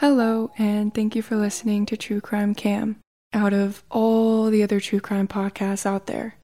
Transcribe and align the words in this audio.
Hello, 0.00 0.52
and 0.56 0.94
thank 0.94 1.16
you 1.16 1.22
for 1.22 1.34
listening 1.34 1.84
to 1.86 1.96
True 1.96 2.20
Crime 2.20 2.54
Cam 2.54 3.00
out 3.32 3.52
of 3.52 3.82
all 3.90 4.48
the 4.48 4.62
other 4.62 4.78
true 4.78 5.00
crime 5.00 5.26
podcasts 5.26 5.84
out 5.84 6.06
there. 6.06 6.36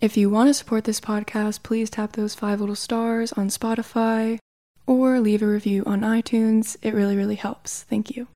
If 0.00 0.16
you 0.16 0.30
want 0.30 0.48
to 0.48 0.54
support 0.54 0.84
this 0.84 0.98
podcast, 0.98 1.62
please 1.62 1.90
tap 1.90 2.12
those 2.12 2.34
five 2.34 2.58
little 2.58 2.74
stars 2.74 3.30
on 3.34 3.48
Spotify 3.48 4.38
or 4.86 5.20
leave 5.20 5.42
a 5.42 5.46
review 5.46 5.82
on 5.84 6.00
iTunes. 6.00 6.78
It 6.80 6.94
really, 6.94 7.14
really 7.14 7.34
helps. 7.34 7.82
Thank 7.82 8.16
you. 8.16 8.28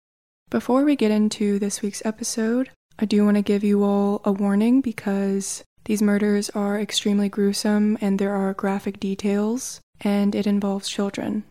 Before 0.51 0.85
we 0.85 0.95
get 0.95 1.11
into 1.11 1.59
this 1.59 1.81
week's 1.81 2.05
episode, 2.05 2.69
I 2.99 3.07
do 3.07 3.25
want 3.25 3.39
to 3.39 3.43
give 3.43 3.65
you 3.65 3.83
all 3.83 4.21
a 4.27 4.31
warning 4.31 4.83
because 4.83 5.65
these 5.87 6.03
murders 6.03 6.51
are 6.51 6.79
extremely 6.79 7.31
gruesome 7.31 7.97
and 8.03 8.19
there 8.19 8.35
are 8.35 8.53
graphic 8.53 9.01
details, 9.01 9.81
and 10.03 10.35
it 10.35 10.47
involves 10.47 10.87
children. 10.87 11.45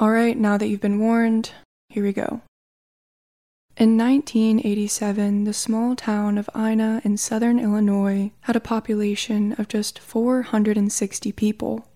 Alright, 0.00 0.38
now 0.38 0.56
that 0.56 0.68
you've 0.68 0.80
been 0.80 0.98
warned, 0.98 1.50
here 1.94 2.02
we 2.02 2.12
go. 2.12 2.40
In 3.76 3.96
1987, 3.96 5.44
the 5.44 5.52
small 5.52 5.94
town 5.94 6.38
of 6.38 6.50
Ina 6.56 7.00
in 7.04 7.16
southern 7.16 7.60
Illinois 7.60 8.32
had 8.42 8.56
a 8.56 8.60
population 8.60 9.52
of 9.58 9.68
just 9.68 10.00
460 10.00 11.30
people. 11.30 11.86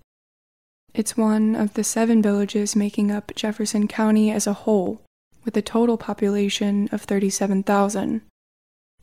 It's 0.94 1.16
one 1.16 1.56
of 1.56 1.74
the 1.74 1.82
seven 1.82 2.22
villages 2.22 2.76
making 2.76 3.10
up 3.10 3.32
Jefferson 3.34 3.88
County 3.88 4.30
as 4.30 4.46
a 4.46 4.52
whole, 4.52 5.02
with 5.44 5.56
a 5.56 5.62
total 5.62 5.96
population 5.96 6.88
of 6.92 7.02
37,000. 7.02 8.22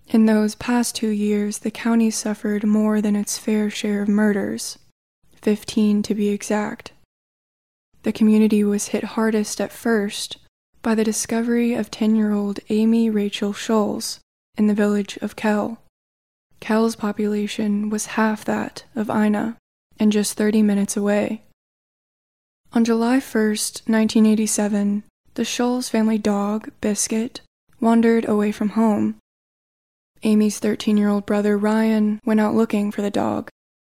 In 0.08 0.26
those 0.26 0.56
past 0.56 0.96
two 0.96 1.10
years, 1.10 1.58
the 1.58 1.72
county 1.72 2.10
suffered 2.10 2.64
more 2.64 3.02
than 3.02 3.18
its 3.18 3.38
fair 3.38 3.70
share 3.70 4.02
of 4.02 4.08
murders, 4.08 4.80
15 5.42 6.04
to 6.04 6.16
be 6.16 6.30
exact. 6.30 6.94
The 8.04 8.14
community 8.14 8.64
was 8.64 8.90
hit 8.90 9.04
hardest 9.04 9.60
at 9.60 9.74
first 9.74 10.38
by 10.86 10.94
the 10.94 11.04
discovery 11.04 11.74
of 11.74 11.90
10 11.90 12.16
year 12.16 12.32
old 12.32 12.60
Amy 12.70 13.10
Rachel 13.10 13.54
Sholes 13.54 14.20
in 14.56 14.68
the 14.68 14.76
village 14.76 15.18
of 15.20 15.36
Kell. 15.36 15.80
Kell's 16.60 16.96
population 16.96 17.90
was 17.90 18.14
half 18.14 18.46
that 18.46 18.84
of 18.96 19.10
Ina 19.10 19.58
and 19.98 20.12
just 20.12 20.38
30 20.38 20.62
minutes 20.62 20.96
away. 20.96 21.42
On 22.72 22.86
July 22.86 23.14
1, 23.14 23.20
1987, 23.20 25.04
the 25.34 25.44
Sholes 25.44 25.90
family 25.90 26.20
dog, 26.20 26.70
Biscuit, 26.82 27.42
wandered 27.82 28.30
away 28.30 28.52
from 28.52 28.70
home. 28.70 29.16
Amy's 30.22 30.60
13 30.60 30.98
year 30.98 31.10
old 31.10 31.26
brother 31.26 31.58
Ryan 31.58 32.20
went 32.26 32.40
out 32.40 32.54
looking 32.54 32.92
for 32.92 33.02
the 33.02 33.10
dog, 33.10 33.50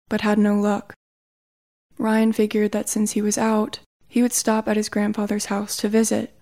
but 0.09 0.21
had 0.21 0.39
no 0.39 0.55
luck. 0.55 0.95
Ryan 1.99 2.33
figured 2.33 2.71
that 2.71 2.89
since 2.89 3.13
he 3.13 3.23
was 3.23 3.37
out, 3.37 3.81
he 4.07 4.23
would 4.23 4.33
stop 4.33 4.69
at 4.69 4.77
his 4.77 4.89
grandfather's 4.89 5.47
house 5.47 5.77
to 5.79 5.89
visit. 5.89 6.33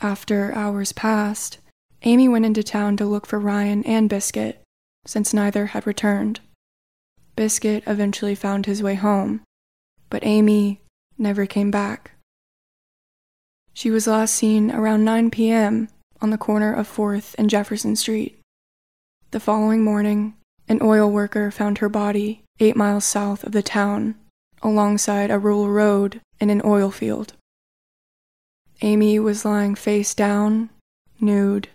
After 0.00 0.52
hours 0.54 0.92
passed, 0.92 1.58
Amy 2.02 2.28
went 2.28 2.44
into 2.44 2.62
town 2.62 2.96
to 2.98 3.04
look 3.04 3.26
for 3.26 3.38
Ryan 3.38 3.82
and 3.84 4.08
Biscuit, 4.08 4.62
since 5.06 5.34
neither 5.34 5.66
had 5.66 5.86
returned. 5.86 6.40
Biscuit 7.34 7.82
eventually 7.86 8.34
found 8.34 8.66
his 8.66 8.82
way 8.82 8.94
home, 8.94 9.42
but 10.08 10.24
Amy 10.24 10.80
never 11.16 11.46
came 11.46 11.70
back. 11.70 12.12
She 13.72 13.90
was 13.90 14.06
last 14.06 14.34
seen 14.34 14.70
around 14.70 15.04
9 15.04 15.30
p.m. 15.30 15.88
on 16.20 16.30
the 16.30 16.38
corner 16.38 16.72
of 16.72 16.88
4th 16.88 17.34
and 17.36 17.50
Jefferson 17.50 17.96
Street. 17.96 18.40
The 19.30 19.40
following 19.40 19.82
morning, 19.82 20.34
an 20.68 20.80
oil 20.82 21.10
worker 21.10 21.50
found 21.50 21.78
her 21.78 21.88
body 21.88 22.42
eight 22.60 22.76
miles 22.76 23.04
south 23.04 23.44
of 23.44 23.52
the 23.52 23.62
town, 23.62 24.14
alongside 24.62 25.30
a 25.30 25.38
rural 25.38 25.68
road 25.68 26.20
in 26.40 26.50
an 26.50 26.62
oil 26.64 26.90
field. 26.90 27.34
Amy 28.80 29.18
was 29.18 29.44
lying 29.44 29.74
face 29.74 30.14
down, 30.14 30.70
nude, 31.20 31.68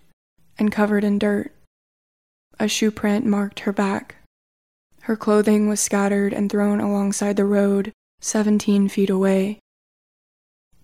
and 0.57 0.71
covered 0.71 1.03
in 1.03 1.19
dirt. 1.19 1.53
A 2.59 2.67
shoe 2.67 2.91
print 2.91 3.25
marked 3.25 3.61
her 3.61 3.73
back. 3.73 4.15
Her 5.01 5.17
clothing 5.17 5.67
was 5.67 5.81
scattered 5.81 6.31
and 6.31 6.49
thrown 6.49 6.79
alongside 6.79 7.35
the 7.35 7.45
road, 7.45 7.91
17 8.21 8.87
feet 8.87 9.09
away. 9.09 9.59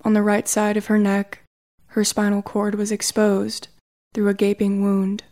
On 0.04 0.14
the 0.14 0.22
right 0.22 0.48
side 0.48 0.76
of 0.76 0.88
her 0.88 0.98
neck, 0.98 1.44
her 1.88 2.04
spinal 2.04 2.42
cord 2.42 2.76
was 2.76 2.92
exposed 2.92 3.70
through 4.14 4.28
a 4.28 4.34
gaping 4.34 4.84
wound. 4.84 5.24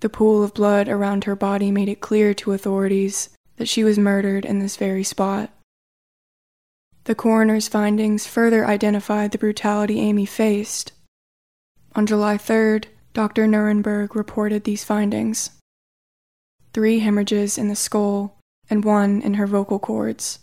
The 0.00 0.08
pool 0.08 0.44
of 0.44 0.54
blood 0.54 0.88
around 0.88 1.24
her 1.24 1.34
body 1.34 1.72
made 1.72 1.88
it 1.88 2.00
clear 2.00 2.34
to 2.34 2.52
authorities 2.52 3.30
that 3.56 3.68
she 3.68 3.82
was 3.82 3.98
murdered 3.98 4.44
in 4.44 4.60
this 4.60 4.76
very 4.76 5.02
spot. 5.02 5.50
The 7.08 7.14
coroner's 7.14 7.68
findings 7.68 8.26
further 8.26 8.66
identified 8.66 9.30
the 9.30 9.38
brutality 9.38 9.98
Amy 9.98 10.26
faced. 10.26 10.92
On 11.94 12.04
July 12.04 12.36
3rd, 12.36 12.84
Dr. 13.14 13.46
Nuremberg 13.46 14.14
reported 14.14 14.64
these 14.64 14.84
findings 14.84 15.52
three 16.74 16.98
hemorrhages 16.98 17.56
in 17.56 17.68
the 17.68 17.74
skull 17.74 18.36
and 18.68 18.84
one 18.84 19.22
in 19.22 19.34
her 19.40 19.46
vocal 19.46 19.78
cords, 19.78 20.40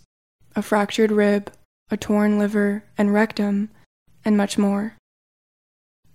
a 0.56 0.64
fractured 0.64 1.12
rib, 1.12 1.54
a 1.92 1.98
torn 1.98 2.40
liver 2.40 2.84
and 2.98 3.14
rectum, 3.14 3.70
and 4.26 4.36
much 4.36 4.58
more. 4.58 4.98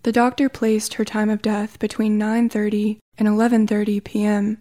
The 0.02 0.10
doctor 0.10 0.48
placed 0.48 0.94
her 0.94 1.04
time 1.04 1.30
of 1.30 1.42
death 1.42 1.78
between 1.78 2.18
9:30 2.18 2.98
and 3.18 3.28
11:30 3.28 4.02
p.m. 4.02 4.58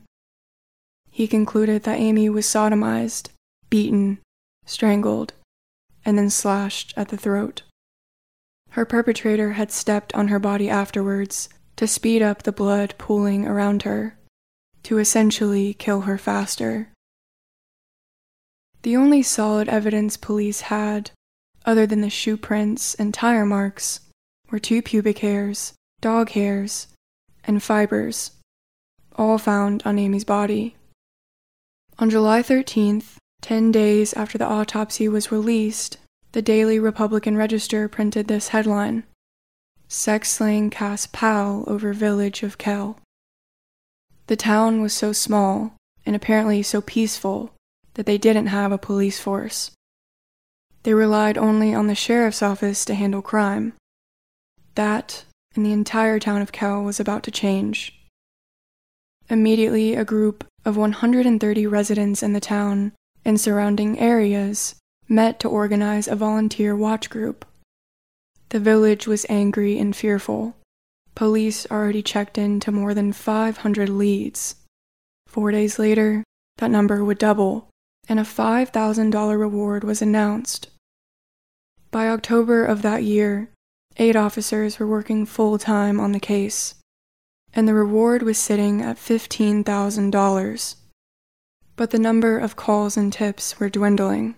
He 1.09 1.27
concluded 1.27 1.81
that 1.81 1.97
Amy 1.97 2.29
was 2.29 2.45
sodomized, 2.45 3.29
beaten, 3.71 4.19
strangled, 4.67 5.33
and 6.09 6.17
then 6.17 6.29
slashed 6.31 6.91
at 6.97 7.09
the 7.09 7.17
throat. 7.17 7.61
Her 8.71 8.83
perpetrator 8.83 9.51
had 9.51 9.71
stepped 9.71 10.11
on 10.15 10.29
her 10.29 10.39
body 10.39 10.67
afterwards 10.67 11.49
to 11.75 11.85
speed 11.85 12.23
up 12.23 12.41
the 12.41 12.51
blood 12.51 12.95
pooling 12.97 13.45
around 13.45 13.83
her, 13.83 14.17
to 14.81 14.97
essentially 14.97 15.75
kill 15.75 16.01
her 16.01 16.17
faster. 16.17 16.89
The 18.81 18.97
only 18.97 19.21
solid 19.21 19.69
evidence 19.69 20.17
police 20.17 20.61
had, 20.61 21.11
other 21.63 21.85
than 21.85 22.01
the 22.01 22.09
shoe 22.09 22.37
prints 22.37 22.95
and 22.95 23.13
tire 23.13 23.45
marks, 23.45 23.99
were 24.49 24.57
two 24.57 24.81
pubic 24.81 25.19
hairs, 25.19 25.73
dog 26.01 26.31
hairs, 26.31 26.87
and 27.43 27.61
fibers, 27.61 28.31
all 29.15 29.37
found 29.37 29.83
on 29.85 29.99
Amy's 29.99 30.25
body. 30.25 30.75
On 31.99 32.09
July 32.09 32.41
13th, 32.41 33.17
Ten 33.41 33.71
days 33.71 34.13
after 34.13 34.37
the 34.37 34.47
autopsy 34.47 35.07
was 35.07 35.31
released, 35.31 35.97
the 36.33 36.41
Daily 36.41 36.79
Republican 36.79 37.37
Register 37.37 37.87
printed 37.87 38.27
this 38.27 38.49
headline 38.49 39.03
Sex 39.87 40.29
slaying 40.29 40.69
casts 40.69 41.07
pall 41.07 41.63
over 41.65 41.93
village 41.93 42.43
of 42.43 42.59
Kell. 42.59 42.99
The 44.27 44.35
town 44.35 44.81
was 44.81 44.93
so 44.93 45.13
small 45.13 45.73
and 46.05 46.15
apparently 46.15 46.61
so 46.61 46.81
peaceful 46.81 47.53
that 47.95 48.05
they 48.05 48.19
didn't 48.19 48.47
have 48.47 48.71
a 48.71 48.77
police 48.77 49.19
force. 49.19 49.71
They 50.83 50.93
relied 50.93 51.37
only 51.37 51.73
on 51.73 51.87
the 51.87 51.95
sheriff's 51.95 52.43
office 52.43 52.85
to 52.85 52.93
handle 52.93 53.23
crime. 53.23 53.73
That 54.75 55.25
and 55.55 55.65
the 55.65 55.73
entire 55.73 56.19
town 56.19 56.41
of 56.41 56.51
Kell 56.51 56.83
was 56.83 56.99
about 56.99 57.23
to 57.23 57.31
change. 57.31 57.99
Immediately, 59.29 59.95
a 59.95 60.05
group 60.05 60.45
of 60.63 60.77
130 60.77 61.67
residents 61.67 62.21
in 62.21 62.33
the 62.33 62.39
town 62.39 62.91
and 63.25 63.39
surrounding 63.39 63.99
areas 63.99 64.75
met 65.07 65.39
to 65.39 65.49
organize 65.49 66.07
a 66.07 66.15
volunteer 66.15 66.75
watch 66.75 67.09
group. 67.09 67.45
The 68.49 68.59
village 68.59 69.07
was 69.07 69.25
angry 69.29 69.77
and 69.77 69.95
fearful. 69.95 70.55
Police 71.15 71.67
already 71.69 72.01
checked 72.01 72.37
into 72.37 72.71
more 72.71 72.93
than 72.93 73.13
500 73.13 73.89
leads. 73.89 74.55
Four 75.27 75.51
days 75.51 75.77
later, 75.77 76.23
that 76.57 76.71
number 76.71 77.03
would 77.03 77.17
double, 77.17 77.69
and 78.07 78.19
a 78.19 78.23
$5,000 78.23 79.39
reward 79.39 79.83
was 79.83 80.01
announced. 80.01 80.69
By 81.91 82.09
October 82.09 82.65
of 82.65 82.81
that 82.81 83.03
year, 83.03 83.49
eight 83.97 84.15
officers 84.15 84.79
were 84.79 84.87
working 84.87 85.25
full 85.25 85.57
time 85.57 85.99
on 85.99 86.11
the 86.11 86.19
case, 86.19 86.75
and 87.53 87.67
the 87.67 87.73
reward 87.73 88.23
was 88.23 88.37
sitting 88.37 88.81
at 88.81 88.97
$15,000. 88.97 90.75
But 91.79 91.91
the 91.91 91.97
number 91.97 92.37
of 92.37 92.57
calls 92.57 92.97
and 92.97 93.13
tips 93.13 93.57
were 93.57 93.69
dwindling, 93.69 94.35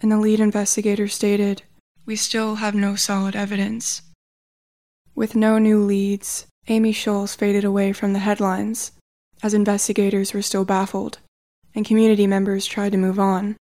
and 0.00 0.12
the 0.12 0.16
lead 0.16 0.38
investigator 0.38 1.08
stated, 1.08 1.64
We 2.04 2.14
still 2.14 2.54
have 2.62 2.72
no 2.72 2.94
solid 2.94 3.34
evidence. 3.34 4.02
With 5.16 5.34
no 5.34 5.58
new 5.58 5.82
leads, 5.82 6.46
Amy 6.68 6.92
Sholes 6.92 7.34
faded 7.34 7.64
away 7.64 7.92
from 7.92 8.12
the 8.12 8.20
headlines, 8.20 8.92
as 9.42 9.54
investigators 9.54 10.32
were 10.32 10.40
still 10.40 10.64
baffled, 10.64 11.18
and 11.74 11.84
community 11.84 12.28
members 12.28 12.64
tried 12.64 12.92
to 12.92 12.96
move 12.96 13.18
on. 13.18 13.56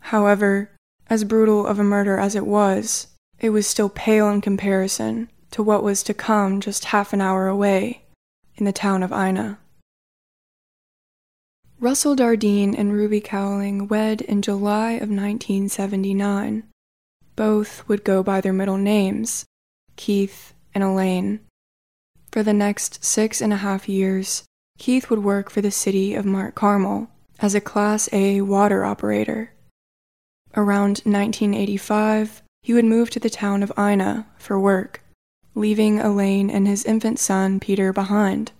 However, 0.00 0.72
as 1.08 1.22
brutal 1.22 1.64
of 1.64 1.78
a 1.78 1.84
murder 1.84 2.18
as 2.18 2.34
it 2.34 2.48
was, 2.48 3.06
it 3.38 3.50
was 3.50 3.64
still 3.64 3.88
pale 3.88 4.28
in 4.28 4.40
comparison 4.40 5.30
to 5.52 5.62
what 5.62 5.84
was 5.84 6.02
to 6.02 6.14
come 6.14 6.60
just 6.60 6.86
half 6.86 7.12
an 7.12 7.20
hour 7.20 7.46
away 7.46 8.02
in 8.56 8.64
the 8.64 8.72
town 8.72 9.04
of 9.04 9.12
Ina. 9.12 9.60
Russell 11.82 12.14
Dardeen 12.14 12.78
and 12.78 12.92
Ruby 12.92 13.20
Cowling 13.20 13.88
wed 13.88 14.20
in 14.20 14.40
July 14.40 14.92
of 14.92 15.08
1979. 15.08 16.62
Both 17.34 17.88
would 17.88 18.04
go 18.04 18.22
by 18.22 18.40
their 18.40 18.52
middle 18.52 18.76
names, 18.76 19.46
Keith, 19.96 20.54
and 20.76 20.84
Elaine. 20.84 21.40
For 22.30 22.44
the 22.44 22.52
next 22.52 23.04
six 23.04 23.40
and 23.40 23.52
a 23.52 23.56
half 23.56 23.88
years, 23.88 24.44
Keith 24.78 25.10
would 25.10 25.24
work 25.24 25.50
for 25.50 25.60
the 25.60 25.72
city 25.72 26.14
of 26.14 26.24
Mount 26.24 26.54
Carmel 26.54 27.10
as 27.40 27.52
a 27.52 27.60
Class 27.60 28.08
A 28.12 28.42
water 28.42 28.84
operator. 28.84 29.52
Around 30.54 31.02
1985, 31.02 32.44
he 32.62 32.72
would 32.72 32.84
move 32.84 33.10
to 33.10 33.18
the 33.18 33.28
town 33.28 33.60
of 33.64 33.72
Ina 33.76 34.28
for 34.38 34.56
work, 34.56 35.02
leaving 35.56 35.98
Elaine 35.98 36.48
and 36.48 36.68
his 36.68 36.84
infant 36.84 37.18
son 37.18 37.58
Peter 37.58 37.92
behind. 37.92 38.52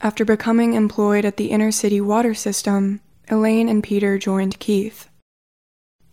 After 0.00 0.24
becoming 0.24 0.74
employed 0.74 1.24
at 1.24 1.36
the 1.36 1.50
inner 1.50 1.72
city 1.72 2.00
water 2.00 2.32
system, 2.32 3.00
Elaine 3.28 3.68
and 3.68 3.82
Peter 3.82 4.16
joined 4.16 4.60
Keith. 4.60 5.08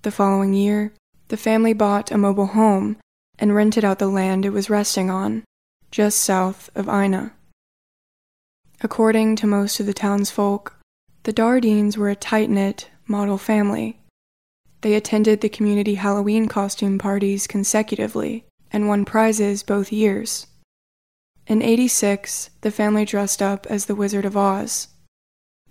The 0.02 0.12
following 0.12 0.54
year, 0.54 0.94
the 1.28 1.38
family 1.38 1.74
bought 1.74 2.12
a 2.12 2.18
mobile 2.18 2.48
home 2.48 2.98
and 3.38 3.54
rented 3.54 3.86
out 3.86 4.00
the 4.00 4.08
land 4.08 4.46
it 4.46 4.50
was 4.50 4.70
resting 4.70 5.10
on, 5.10 5.44
just 5.92 6.20
south 6.20 6.70
of 6.74 6.88
Ina. 6.88 7.34
According 8.82 9.36
to 9.38 9.48
most 9.48 9.80
of 9.80 9.86
the 9.86 9.94
townsfolk, 9.94 10.80
the 11.24 11.34
Dardeens 11.34 11.96
were 11.96 12.10
a 12.10 12.16
tight 12.16 12.50
knit, 12.50 12.90
model 13.08 13.38
family. 13.38 14.00
They 14.82 14.96
attended 14.96 15.42
the 15.42 15.50
community 15.50 15.96
Halloween 15.96 16.48
costume 16.48 16.98
parties 16.98 17.48
consecutively 17.48 18.46
and 18.72 18.88
won 18.88 19.06
prizes 19.06 19.64
both 19.64 19.92
years. 19.92 20.48
In 21.48 21.62
86, 21.62 22.50
the 22.62 22.72
family 22.72 23.06
dressed 23.06 23.42
up 23.42 23.68
as 23.68 23.86
the 23.86 23.96
Wizard 23.96 24.26
of 24.26 24.36
Oz. 24.36 24.88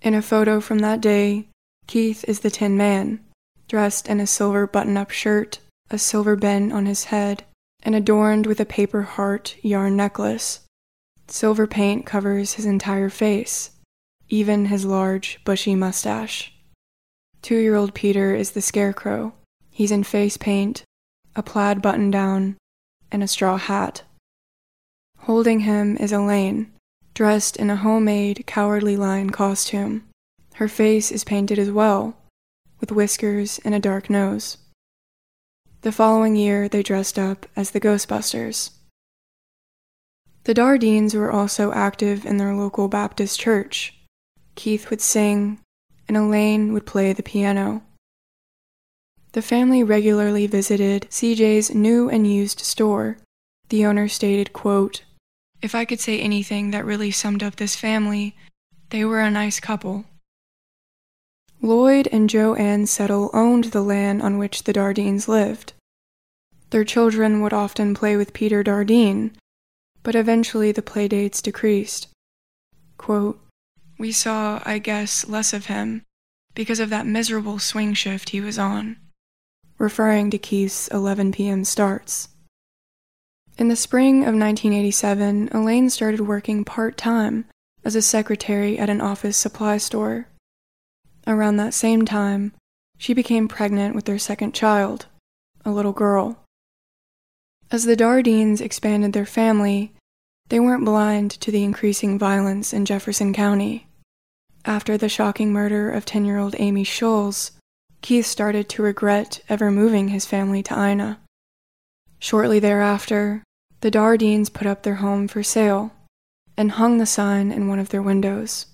In 0.03 0.15
a 0.15 0.23
photo 0.23 0.61
from 0.61 0.79
that 0.79 1.01
day, 1.01 1.49
Keith 1.89 2.25
is 2.29 2.41
the 2.41 2.51
Tin 2.51 2.77
Man, 2.77 3.21
dressed 3.67 4.09
in 4.09 4.21
a 4.21 4.27
silver 4.27 4.67
button 4.67 4.97
up 4.97 5.11
shirt, 5.11 5.59
a 5.91 5.99
silver 5.99 6.37
bin 6.37 6.71
on 6.71 6.87
his 6.87 7.05
head, 7.05 7.45
and 7.83 7.95
adorned 7.95 8.47
with 8.47 8.61
a 8.61 8.65
paper 8.65 9.03
heart 9.03 9.57
yarn 9.63 9.97
necklace. 9.97 10.61
Silver 11.27 11.67
paint 11.67 12.07
covers 12.07 12.55
his 12.55 12.67
entire 12.67 13.11
face, 13.11 13.73
even 14.29 14.67
his 14.67 14.85
large, 14.85 15.41
bushy 15.45 15.75
mustache. 15.75 16.53
Two 17.43 17.57
year 17.57 17.75
old 17.75 17.95
Peter 17.95 18.35
is 18.35 18.53
the 18.53 18.63
Scarecrow. 18.63 19.35
He's 19.71 19.91
in 19.91 20.05
face 20.05 20.37
paint, 20.37 20.85
a 21.35 21.43
plaid 21.43 21.83
button 21.83 22.11
down, 22.11 22.57
and 23.11 23.23
a 23.23 23.29
straw 23.29 23.57
hat. 23.57 24.03
Holding 25.25 25.61
him 25.61 25.97
is 25.97 26.13
Elaine, 26.13 26.71
dressed 27.15 27.57
in 27.57 27.71
a 27.71 27.77
homemade 27.77 28.45
Cowardly 28.47 28.95
Lion 28.95 29.31
costume. 29.31 30.07
Her 30.57 30.69
face 30.69 31.11
is 31.11 31.25
painted 31.25 31.59
as 31.59 31.71
well, 31.71 32.19
with 32.79 32.93
whiskers 32.93 33.59
and 33.65 33.75
a 33.75 33.81
dark 33.81 34.11
nose. 34.11 34.59
The 35.81 35.93
following 35.93 36.37
year, 36.37 36.69
they 36.69 36.83
dressed 36.83 37.19
up 37.19 37.47
as 37.57 37.71
the 37.71 37.81
Ghostbusters. 37.81 38.73
The 40.45 40.53
Dardeens 40.53 41.15
were 41.15 41.33
also 41.33 41.73
active 41.73 42.27
in 42.27 42.37
their 42.37 42.55
local 42.55 42.89
Baptist 42.89 43.41
church. 43.41 43.95
Keith 44.57 44.91
would 44.91 45.01
sing, 45.01 45.59
and 46.07 46.19
Elaine 46.19 46.75
would 46.75 46.85
play 46.85 47.15
the 47.15 47.23
piano. 47.23 47.83
The 49.33 49.41
family 49.41 49.83
regularly 49.83 50.47
visited 50.47 51.07
CJ's 51.09 51.75
new 51.75 52.11
and 52.11 52.31
used 52.31 52.61
store. 52.61 53.17
The 53.71 53.87
owner 53.87 54.07
stated, 54.07 54.53
quote, 54.53 55.03
if 55.65 55.75
I 55.75 55.87
could 55.87 55.99
say 55.99 56.21
anything 56.21 56.73
that 56.73 56.85
really 56.85 57.11
summed 57.11 57.43
up 57.43 57.57
this 57.57 57.75
family, 57.75 58.37
they 58.91 59.03
were 59.03 59.23
a 59.23 59.31
nice 59.31 59.61
couple. 59.61 60.05
Lloyd 61.63 62.07
and 62.13 62.29
Joanne 62.29 62.87
Settle 62.87 63.31
owned 63.33 63.65
the 63.73 63.81
land 63.81 64.21
on 64.21 64.37
which 64.37 64.65
the 64.65 64.75
Dardeens 64.75 65.27
lived. 65.27 65.73
Their 66.69 66.85
children 66.85 67.41
would 67.41 67.55
often 67.55 67.95
play 67.95 68.15
with 68.15 68.35
Peter 68.35 68.63
Dardeen, 68.63 69.31
but 70.03 70.15
eventually 70.15 70.71
the 70.71 70.83
playdates 70.83 71.41
decreased. 71.41 72.09
Quote, 72.99 73.41
we 73.97 74.13
saw, 74.13 74.61
I 74.67 74.77
guess, 74.77 75.27
less 75.27 75.55
of 75.55 75.67
him 75.67 76.03
because 76.55 76.79
of 76.79 76.91
that 76.91 77.07
miserable 77.07 77.59
swing 77.59 77.95
shift 77.95 78.31
he 78.31 78.41
was 78.43 78.59
on, 78.59 78.99
referring 79.79 80.29
to 80.29 80.37
Keith's 80.37 80.89
11 80.89 81.33
p.m. 81.33 81.65
starts. 81.65 82.29
In 83.57 83.69
the 83.69 83.77
spring 83.77 84.23
of 84.23 84.35
1987, 84.35 85.51
Elaine 85.53 85.89
started 85.89 86.23
working 86.23 86.65
part 86.65 86.97
time 86.97 87.45
as 87.85 87.95
a 87.95 88.03
secretary 88.03 88.77
at 88.79 88.91
an 88.91 89.01
office 89.01 89.37
supply 89.37 89.77
store. 89.79 90.27
Around 91.25 91.59
that 91.59 91.73
same 91.73 92.05
time, 92.05 92.53
she 92.99 93.15
became 93.15 93.47
pregnant 93.47 93.95
with 93.95 94.07
their 94.07 94.19
second 94.19 94.55
child, 94.55 95.07
a 95.65 95.71
little 95.71 95.93
girl. 95.93 96.45
As 97.71 97.85
the 97.85 97.97
Dardeens 97.97 98.61
expanded 98.61 99.13
their 99.13 99.27
family, 99.27 99.93
they 100.49 100.59
weren't 100.59 100.85
blind 100.85 101.31
to 101.33 101.53
the 101.53 101.63
increasing 101.63 102.19
violence 102.19 102.73
in 102.73 102.85
Jefferson 102.85 103.33
County. 103.33 103.87
After 104.65 104.99
the 104.99 105.09
shocking 105.09 105.53
murder 105.53 105.91
of 105.91 106.05
10 106.05 106.25
year 106.25 106.39
old 106.39 106.57
Amy 106.59 106.83
Schulz, 106.83 107.53
Keith 108.03 108.27
started 108.27 108.69
to 108.71 108.83
regret 108.83 109.41
ever 109.49 109.71
moving 109.71 110.09
his 110.09 110.27
family 110.27 110.63
to 110.65 110.75
Ina. 110.75 111.21
Shortly 112.25 112.59
thereafter, 112.59 113.43
the 113.83 113.91
Dardeens 113.91 114.49
put 114.49 114.67
up 114.67 114.83
their 114.83 114.95
home 114.95 115.29
for 115.29 115.43
sale 115.43 115.93
and 116.57 116.71
hung 116.71 116.97
the 116.97 117.05
sign 117.05 117.53
in 117.53 117.69
one 117.69 117.79
of 117.79 117.91
their 117.91 118.01
windows. 118.01 118.65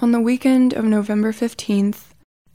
On 0.00 0.10
the 0.10 0.20
weekend 0.20 0.72
of 0.72 0.84
November 0.84 1.32
15th, 1.32 2.06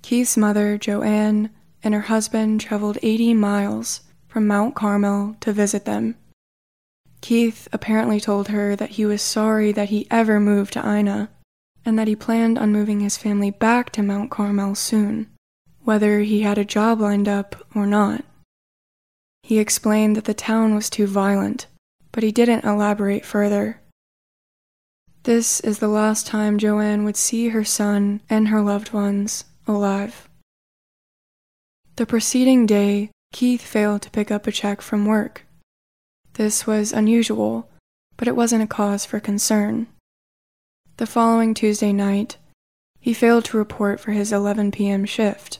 Keith's 0.01 0.35
mother, 0.35 0.77
Joanne, 0.77 1.49
and 1.81 1.93
her 1.93 2.11
husband 2.11 2.59
traveled 2.59 2.97
80 3.01 3.35
miles 3.35 4.01
from 4.27 4.47
Mount 4.47 4.75
Carmel 4.75 5.37
to 5.39 5.53
visit 5.53 5.85
them. 5.85 6.15
Keith 7.21 7.69
apparently 7.71 8.19
told 8.19 8.49
her 8.49 8.75
that 8.75 8.97
he 8.99 9.05
was 9.05 9.21
sorry 9.21 9.71
that 9.71 9.87
he 9.87 10.07
ever 10.11 10.41
moved 10.41 10.73
to 10.73 10.85
Ina 10.85 11.29
and 11.85 11.97
that 11.97 12.09
he 12.09 12.17
planned 12.17 12.59
on 12.59 12.73
moving 12.73 12.99
his 12.99 13.15
family 13.15 13.49
back 13.49 13.91
to 13.91 14.03
Mount 14.03 14.29
Carmel 14.29 14.75
soon, 14.75 15.31
whether 15.85 16.19
he 16.19 16.41
had 16.41 16.57
a 16.57 16.65
job 16.65 16.99
lined 16.99 17.29
up 17.29 17.55
or 17.73 17.87
not. 17.87 18.25
He 19.43 19.59
explained 19.59 20.15
that 20.15 20.25
the 20.25 20.33
town 20.33 20.75
was 20.75 20.89
too 20.89 21.07
violent, 21.07 21.67
but 22.11 22.23
he 22.23 22.31
didn't 22.31 22.65
elaborate 22.65 23.25
further. 23.25 23.81
This 25.23 25.59
is 25.59 25.79
the 25.79 25.87
last 25.87 26.25
time 26.25 26.57
Joanne 26.57 27.03
would 27.03 27.17
see 27.17 27.49
her 27.49 27.63
son 27.63 28.21
and 28.29 28.47
her 28.47 28.61
loved 28.61 28.91
ones 28.91 29.45
alive. 29.67 30.27
The 31.97 32.05
preceding 32.05 32.65
day, 32.65 33.11
Keith 33.31 33.61
failed 33.61 34.01
to 34.01 34.09
pick 34.09 34.31
up 34.31 34.47
a 34.47 34.51
check 34.51 34.81
from 34.81 35.05
work. 35.05 35.45
This 36.33 36.65
was 36.65 36.91
unusual, 36.91 37.69
but 38.17 38.27
it 38.27 38.35
wasn't 38.35 38.63
a 38.63 38.67
cause 38.67 39.05
for 39.05 39.19
concern. 39.19 39.87
The 40.97 41.07
following 41.07 41.53
Tuesday 41.53 41.93
night, 41.93 42.37
he 42.99 43.13
failed 43.13 43.45
to 43.45 43.57
report 43.57 43.99
for 43.99 44.11
his 44.11 44.31
11 44.31 44.71
p.m. 44.71 45.05
shift. 45.05 45.59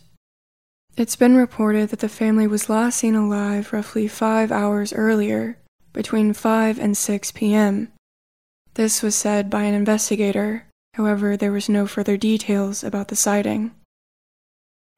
It's 0.98 1.16
been 1.16 1.38
reported 1.38 1.90
that 1.90 2.00
the 2.00 2.10
family 2.10 2.48
was 2.48 2.70
last 2.70 3.00
seen 3.00 3.16
alive 3.16 3.72
roughly 3.72 4.10
five 4.10 4.52
hours 4.52 4.92
earlier, 4.92 5.58
between 5.94 6.34
5 6.34 6.80
and 6.80 6.98
6 6.98 7.32
p.m. 7.32 7.92
This 8.74 9.02
was 9.02 9.16
said 9.16 9.50
by 9.50 9.64
an 9.64 9.74
investigator, 9.74 10.66
however, 10.96 11.38
there 11.38 11.54
was 11.54 11.70
no 11.70 11.88
further 11.88 12.18
details 12.18 12.84
about 12.84 13.08
the 13.08 13.16
sighting. 13.16 13.72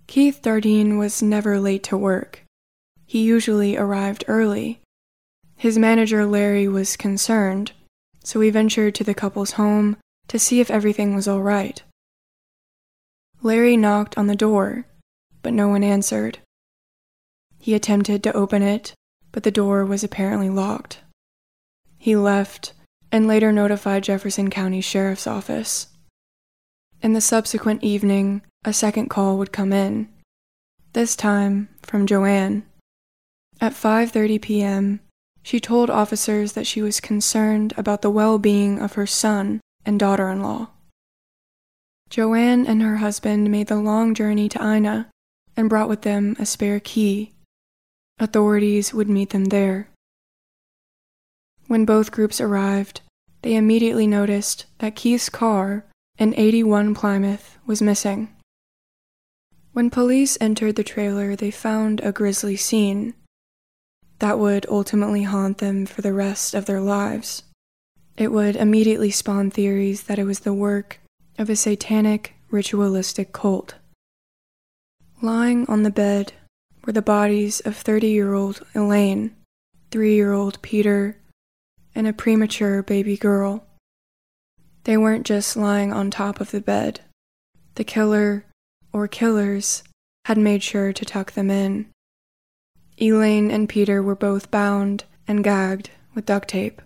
Keith 0.07 0.41
Dardeen 0.41 0.97
was 0.97 1.21
never 1.21 1.59
late 1.59 1.83
to 1.83 1.97
work. 1.97 2.41
He 3.05 3.21
usually 3.21 3.77
arrived 3.77 4.25
early. 4.27 4.79
His 5.55 5.77
manager 5.77 6.25
Larry 6.25 6.67
was 6.67 6.97
concerned, 6.97 7.71
so 8.23 8.41
he 8.41 8.49
ventured 8.49 8.95
to 8.95 9.03
the 9.03 9.13
couple's 9.13 9.51
home 9.51 9.97
to 10.27 10.39
see 10.39 10.59
if 10.59 10.71
everything 10.71 11.13
was 11.13 11.27
all 11.27 11.41
right. 11.41 11.83
Larry 13.43 13.77
knocked 13.77 14.17
on 14.17 14.25
the 14.25 14.35
door 14.35 14.85
but 15.43 15.53
no 15.53 15.67
one 15.67 15.83
answered. 15.83 16.39
He 17.59 17.75
attempted 17.75 18.23
to 18.23 18.33
open 18.33 18.63
it, 18.63 18.93
but 19.31 19.43
the 19.43 19.51
door 19.51 19.85
was 19.85 20.03
apparently 20.03 20.49
locked. 20.49 21.01
He 21.97 22.15
left 22.15 22.73
and 23.11 23.27
later 23.27 23.51
notified 23.51 24.03
Jefferson 24.03 24.49
County 24.49 24.81
Sheriff's 24.81 25.27
Office. 25.27 25.87
In 27.01 27.13
the 27.13 27.21
subsequent 27.21 27.83
evening, 27.83 28.41
a 28.65 28.73
second 28.73 29.09
call 29.09 29.37
would 29.37 29.51
come 29.51 29.71
in, 29.71 30.09
this 30.93 31.15
time 31.15 31.69
from 31.81 32.07
Joanne. 32.07 32.63
At 33.61 33.73
5:30 33.73 34.41
p.m., 34.41 34.99
she 35.41 35.59
told 35.59 35.89
officers 35.89 36.53
that 36.53 36.65
she 36.65 36.81
was 36.81 36.99
concerned 36.99 37.73
about 37.77 38.01
the 38.01 38.09
well-being 38.09 38.79
of 38.79 38.93
her 38.93 39.05
son 39.05 39.59
and 39.85 39.99
daughter-in-law. 39.99 40.69
Joanne 42.09 42.65
and 42.65 42.81
her 42.81 42.97
husband 42.97 43.51
made 43.51 43.67
the 43.67 43.75
long 43.75 44.13
journey 44.13 44.47
to 44.49 44.61
Ina 44.61 45.09
and 45.55 45.69
brought 45.69 45.89
with 45.89 46.01
them 46.01 46.35
a 46.39 46.45
spare 46.45 46.79
key. 46.79 47.33
Authorities 48.19 48.93
would 48.93 49.09
meet 49.09 49.31
them 49.31 49.45
there. 49.45 49.89
When 51.67 51.85
both 51.85 52.11
groups 52.11 52.39
arrived, 52.41 53.01
they 53.41 53.55
immediately 53.55 54.07
noticed 54.07 54.65
that 54.79 54.95
Keith's 54.95 55.29
car, 55.29 55.85
an 56.17 56.33
81 56.35 56.93
Plymouth, 56.93 57.57
was 57.65 57.81
missing. 57.81 58.29
When 59.73 59.89
police 59.89 60.37
entered 60.39 60.75
the 60.75 60.83
trailer, 60.83 61.35
they 61.35 61.49
found 61.49 61.99
a 62.01 62.11
grisly 62.11 62.55
scene. 62.55 63.15
that 64.19 64.39
would 64.39 64.65
ultimately 64.69 65.23
haunt 65.23 65.57
them 65.57 65.85
for 65.85 66.01
the 66.01 66.13
rest 66.13 66.53
of 66.53 66.65
their 66.65 66.79
lives. 66.79 67.43
It 68.15 68.31
would 68.31 68.55
immediately 68.55 69.11
spawn 69.11 69.51
theories 69.51 70.03
that 70.03 70.19
it 70.19 70.23
was 70.23 70.41
the 70.41 70.53
work 70.53 70.99
of 71.37 71.49
a 71.49 71.55
satanic, 71.55 72.35
ritualistic 72.49 73.33
cult. 73.33 73.75
Lying 75.23 75.65
on 75.69 75.83
the 75.83 75.89
bed 75.89 76.33
were 76.83 76.91
the 76.91 77.01
bodies 77.01 77.61
of 77.61 77.77
30 77.77 78.09
year 78.09 78.33
old 78.33 78.61
Elaine, 78.75 79.33
3 79.89 80.13
year 80.13 80.33
old 80.33 80.61
Peter, 80.61 81.17
and 81.95 82.05
a 82.05 82.11
premature 82.11 82.83
baby 82.83 83.15
girl. 83.15 83.65
They 84.83 84.97
weren't 84.97 85.25
just 85.25 85.55
lying 85.55 85.93
on 85.93 86.11
top 86.11 86.41
of 86.41 86.51
the 86.51 86.59
bed. 86.59 86.99
The 87.75 87.85
killer, 87.85 88.45
or 88.91 89.07
killers, 89.07 89.83
had 90.25 90.37
made 90.37 90.61
sure 90.61 90.91
to 90.91 91.05
tuck 91.05 91.31
them 91.31 91.49
in. 91.49 91.85
Elaine 92.97 93.49
and 93.49 93.69
Peter 93.69 94.03
were 94.03 94.15
both 94.15 94.51
bound 94.51 95.05
and 95.25 95.41
gagged 95.41 95.89
with 96.13 96.25
duct 96.25 96.49
tape. 96.49 96.81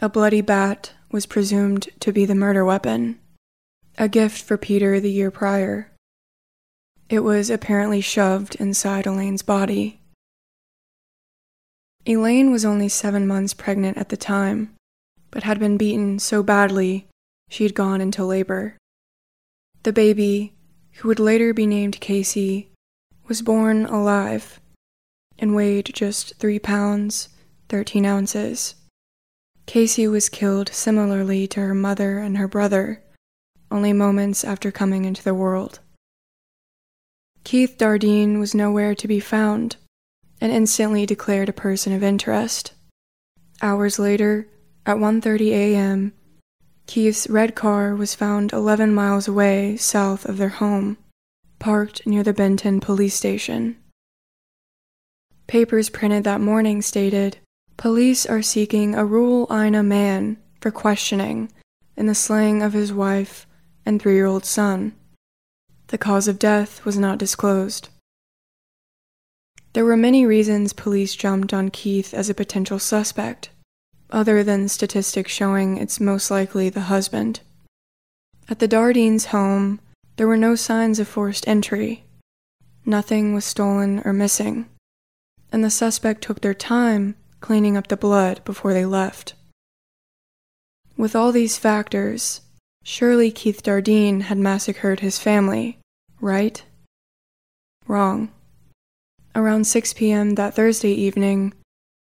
A 0.00 0.08
bloody 0.08 0.40
bat 0.40 0.92
was 1.12 1.24
presumed 1.24 1.88
to 2.00 2.12
be 2.12 2.24
the 2.24 2.34
murder 2.34 2.64
weapon, 2.64 3.20
a 3.96 4.08
gift 4.08 4.42
for 4.42 4.56
Peter 4.56 4.98
the 4.98 5.12
year 5.12 5.30
prior. 5.30 5.92
It 7.08 7.20
was 7.20 7.50
apparently 7.50 8.00
shoved 8.00 8.56
inside 8.56 9.06
Elaine's 9.06 9.42
body. 9.42 10.00
Elaine 12.04 12.50
was 12.50 12.64
only 12.64 12.88
seven 12.88 13.26
months 13.26 13.54
pregnant 13.54 13.96
at 13.96 14.08
the 14.08 14.16
time, 14.16 14.74
but 15.30 15.44
had 15.44 15.60
been 15.60 15.76
beaten 15.76 16.18
so 16.18 16.42
badly 16.42 17.06
she 17.48 17.62
had 17.62 17.74
gone 17.74 18.00
into 18.00 18.24
labor. 18.24 18.76
The 19.84 19.92
baby, 19.92 20.54
who 20.94 21.08
would 21.08 21.20
later 21.20 21.54
be 21.54 21.66
named 21.66 22.00
Casey, 22.00 22.70
was 23.28 23.42
born 23.42 23.86
alive 23.86 24.60
and 25.38 25.54
weighed 25.54 25.90
just 25.94 26.34
three 26.36 26.58
pounds, 26.58 27.28
thirteen 27.68 28.04
ounces. 28.04 28.74
Casey 29.66 30.08
was 30.08 30.28
killed 30.28 30.70
similarly 30.72 31.46
to 31.48 31.60
her 31.60 31.74
mother 31.74 32.18
and 32.18 32.36
her 32.36 32.48
brother, 32.48 33.02
only 33.70 33.92
moments 33.92 34.42
after 34.44 34.72
coming 34.72 35.04
into 35.04 35.22
the 35.22 35.34
world. 35.34 35.78
Keith 37.46 37.78
Dardeen 37.78 38.40
was 38.40 38.56
nowhere 38.56 38.92
to 38.96 39.06
be 39.06 39.20
found 39.20 39.76
and 40.40 40.50
instantly 40.50 41.06
declared 41.06 41.48
a 41.48 41.52
person 41.52 41.92
of 41.92 42.02
interest. 42.02 42.72
Hours 43.62 44.00
later, 44.00 44.48
at 44.84 44.96
1:30 44.96 45.52
a.m., 45.52 46.12
Keith's 46.88 47.30
red 47.30 47.54
car 47.54 47.94
was 47.94 48.16
found 48.16 48.52
11 48.52 48.92
miles 48.92 49.28
away 49.28 49.76
south 49.76 50.24
of 50.24 50.38
their 50.38 50.58
home, 50.58 50.98
parked 51.60 52.04
near 52.04 52.24
the 52.24 52.32
Benton 52.32 52.80
police 52.80 53.14
station. 53.14 53.76
Papers 55.46 55.88
printed 55.88 56.24
that 56.24 56.40
morning 56.40 56.82
stated 56.82 57.38
Police 57.76 58.26
are 58.26 58.42
seeking 58.42 58.96
a 58.96 59.04
rural 59.04 59.46
Ina 59.52 59.84
man 59.84 60.38
for 60.60 60.72
questioning 60.72 61.52
in 61.96 62.06
the 62.06 62.14
slaying 62.16 62.60
of 62.60 62.72
his 62.72 62.92
wife 62.92 63.46
and 63.84 64.02
three 64.02 64.16
year 64.16 64.26
old 64.26 64.44
son. 64.44 64.96
The 65.88 65.98
cause 65.98 66.26
of 66.26 66.38
death 66.38 66.84
was 66.84 66.98
not 66.98 67.18
disclosed. 67.18 67.88
There 69.72 69.84
were 69.84 69.96
many 69.96 70.26
reasons 70.26 70.72
police 70.72 71.14
jumped 71.14 71.52
on 71.52 71.70
Keith 71.70 72.14
as 72.14 72.28
a 72.28 72.34
potential 72.34 72.78
suspect, 72.78 73.50
other 74.10 74.42
than 74.42 74.68
statistics 74.68 75.32
showing 75.32 75.76
it's 75.76 76.00
most 76.00 76.30
likely 76.30 76.70
the 76.70 76.88
husband. 76.92 77.40
At 78.48 78.58
the 78.58 78.68
Dardeens' 78.68 79.26
home, 79.26 79.80
there 80.16 80.26
were 80.26 80.36
no 80.36 80.54
signs 80.54 80.98
of 80.98 81.08
forced 81.08 81.46
entry. 81.46 82.04
Nothing 82.84 83.34
was 83.34 83.44
stolen 83.44 84.00
or 84.04 84.12
missing, 84.12 84.66
and 85.52 85.62
the 85.62 85.70
suspect 85.70 86.22
took 86.22 86.40
their 86.40 86.54
time 86.54 87.16
cleaning 87.40 87.76
up 87.76 87.88
the 87.88 87.96
blood 87.96 88.40
before 88.44 88.72
they 88.72 88.86
left. 88.86 89.34
With 90.96 91.14
all 91.14 91.32
these 91.32 91.58
factors, 91.58 92.40
surely 92.86 93.32
Keith 93.32 93.64
Dardeen 93.64 94.22
had 94.22 94.38
massacred 94.38 95.00
his 95.00 95.18
family, 95.18 95.76
right? 96.20 96.64
Wrong. 97.88 98.30
Around 99.34 99.66
6 99.66 99.92
p.m. 99.94 100.36
that 100.36 100.54
Thursday 100.54 100.92
evening, 100.92 101.52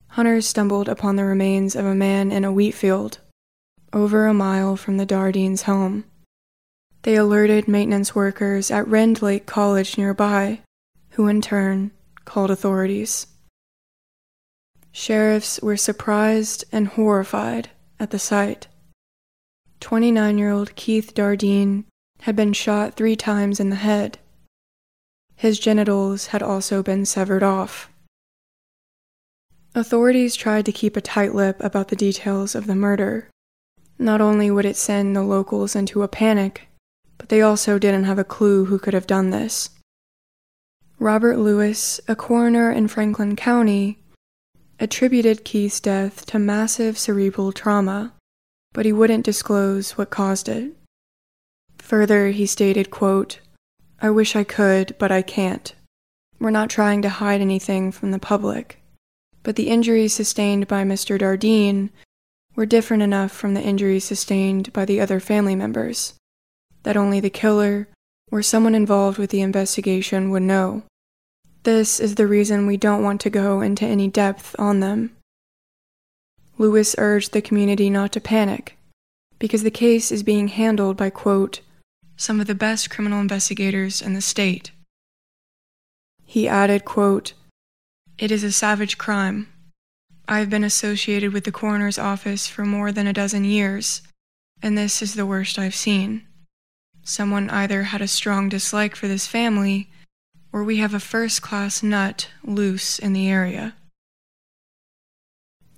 hunters 0.08 0.46
stumbled 0.46 0.90
upon 0.90 1.16
the 1.16 1.24
remains 1.24 1.74
of 1.74 1.86
a 1.86 1.94
man 1.94 2.30
in 2.30 2.44
a 2.44 2.52
wheat 2.52 2.72
field, 2.72 3.18
over 3.94 4.26
a 4.26 4.34
mile 4.34 4.76
from 4.76 4.98
the 4.98 5.06
Dardeen's 5.06 5.62
home. 5.62 6.04
They 7.00 7.16
alerted 7.16 7.66
maintenance 7.66 8.14
workers 8.14 8.70
at 8.70 8.86
Rend 8.86 9.22
Lake 9.22 9.46
College 9.46 9.96
nearby, 9.96 10.60
who 11.12 11.28
in 11.28 11.40
turn 11.40 11.92
called 12.26 12.50
authorities. 12.50 13.26
Sheriffs 14.92 15.58
were 15.62 15.78
surprised 15.78 16.66
and 16.70 16.88
horrified 16.88 17.70
at 17.98 18.10
the 18.10 18.18
sight. 18.18 18.68
29 19.84 20.38
year 20.38 20.50
old 20.50 20.74
Keith 20.76 21.12
Dardeen 21.12 21.84
had 22.22 22.34
been 22.34 22.54
shot 22.54 22.94
three 22.94 23.14
times 23.14 23.60
in 23.60 23.68
the 23.68 23.76
head. 23.76 24.18
His 25.36 25.58
genitals 25.58 26.28
had 26.28 26.42
also 26.42 26.82
been 26.82 27.04
severed 27.04 27.42
off. 27.42 27.90
Authorities 29.74 30.36
tried 30.36 30.64
to 30.64 30.72
keep 30.72 30.96
a 30.96 31.02
tight 31.02 31.34
lip 31.34 31.58
about 31.60 31.88
the 31.88 31.96
details 31.96 32.54
of 32.54 32.66
the 32.66 32.74
murder. 32.74 33.28
Not 33.98 34.22
only 34.22 34.50
would 34.50 34.64
it 34.64 34.78
send 34.78 35.14
the 35.14 35.22
locals 35.22 35.76
into 35.76 36.02
a 36.02 36.08
panic, 36.08 36.66
but 37.18 37.28
they 37.28 37.42
also 37.42 37.78
didn't 37.78 38.04
have 38.04 38.18
a 38.18 38.24
clue 38.24 38.64
who 38.64 38.78
could 38.78 38.94
have 38.94 39.06
done 39.06 39.28
this. 39.28 39.68
Robert 40.98 41.36
Lewis, 41.36 42.00
a 42.08 42.16
coroner 42.16 42.72
in 42.72 42.88
Franklin 42.88 43.36
County, 43.36 43.98
attributed 44.80 45.44
Keith's 45.44 45.78
death 45.78 46.24
to 46.24 46.38
massive 46.38 46.96
cerebral 46.96 47.52
trauma, 47.52 48.14
but 48.74 48.84
he 48.84 48.92
wouldn't 48.92 49.24
disclose 49.24 49.92
what 49.92 50.10
caused 50.10 50.48
it. 50.50 50.72
Further, 51.78 52.28
he 52.28 52.44
stated, 52.44 52.90
quote, 52.90 53.40
I 54.02 54.10
wish 54.10 54.36
I 54.36 54.44
could, 54.44 54.94
but 54.98 55.10
I 55.10 55.22
can't. 55.22 55.74
We're 56.38 56.50
not 56.50 56.68
trying 56.68 57.00
to 57.02 57.08
hide 57.08 57.40
anything 57.40 57.90
from 57.90 58.10
the 58.10 58.18
public, 58.18 58.82
but 59.42 59.56
the 59.56 59.68
injuries 59.68 60.12
sustained 60.12 60.68
by 60.68 60.84
Mr. 60.84 61.18
Dardeen 61.18 61.88
were 62.54 62.66
different 62.66 63.02
enough 63.02 63.32
from 63.32 63.54
the 63.54 63.62
injuries 63.62 64.04
sustained 64.04 64.72
by 64.72 64.84
the 64.84 65.00
other 65.00 65.20
family 65.20 65.54
members 65.54 66.14
that 66.82 66.96
only 66.96 67.20
the 67.20 67.30
killer 67.30 67.88
or 68.30 68.42
someone 68.42 68.74
involved 68.74 69.18
with 69.18 69.30
the 69.30 69.40
investigation 69.40 70.30
would 70.30 70.42
know. 70.42 70.82
This 71.62 71.98
is 71.98 72.16
the 72.16 72.26
reason 72.26 72.66
we 72.66 72.76
don't 72.76 73.02
want 73.02 73.20
to 73.22 73.30
go 73.30 73.60
into 73.60 73.86
any 73.86 74.08
depth 74.08 74.54
on 74.58 74.80
them. 74.80 75.16
Lewis 76.58 76.94
urged 76.98 77.32
the 77.32 77.42
community 77.42 77.90
not 77.90 78.12
to 78.12 78.20
panic, 78.20 78.76
because 79.38 79.62
the 79.62 79.70
case 79.70 80.12
is 80.12 80.22
being 80.22 80.48
handled 80.48 80.96
by, 80.96 81.10
quote, 81.10 81.60
some 82.16 82.40
of 82.40 82.46
the 82.46 82.54
best 82.54 82.90
criminal 82.90 83.20
investigators 83.20 84.00
in 84.00 84.14
the 84.14 84.20
state. 84.20 84.70
He 86.24 86.48
added, 86.48 86.84
quote, 86.84 87.32
It 88.18 88.30
is 88.30 88.44
a 88.44 88.52
savage 88.52 88.98
crime. 88.98 89.48
I 90.28 90.38
have 90.38 90.48
been 90.48 90.64
associated 90.64 91.32
with 91.32 91.44
the 91.44 91.52
coroner's 91.52 91.98
office 91.98 92.46
for 92.46 92.64
more 92.64 92.92
than 92.92 93.06
a 93.06 93.12
dozen 93.12 93.44
years, 93.44 94.02
and 94.62 94.78
this 94.78 95.02
is 95.02 95.14
the 95.14 95.26
worst 95.26 95.58
I've 95.58 95.74
seen. 95.74 96.26
Someone 97.02 97.50
either 97.50 97.84
had 97.84 98.00
a 98.00 98.08
strong 98.08 98.48
dislike 98.48 98.96
for 98.96 99.08
this 99.08 99.26
family 99.26 99.90
or 100.54 100.62
we 100.62 100.76
have 100.76 100.94
a 100.94 101.00
first 101.00 101.42
class 101.42 101.82
nut 101.82 102.28
loose 102.44 103.00
in 103.00 103.12
the 103.12 103.28
area. 103.28 103.74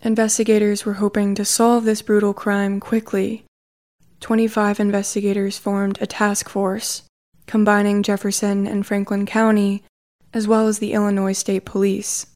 Investigators 0.03 0.85
were 0.85 0.95
hoping 0.95 1.35
to 1.35 1.45
solve 1.45 1.85
this 1.85 2.03
brutal 2.03 2.35
crime 2.35 2.81
quickly. 2.81 3.45
25 4.21 4.81
investigators 4.81 5.59
formed 5.59 5.99
a 6.01 6.07
task 6.07 6.49
force, 6.49 7.03
combining 7.47 8.03
Jefferson 8.03 8.67
and 8.67 8.87
Franklin 8.87 9.27
County, 9.27 9.83
as 10.33 10.47
well 10.47 10.69
as 10.69 10.79
the 10.79 10.93
Illinois 10.93 11.33
State 11.33 11.65
Police. 11.65 12.27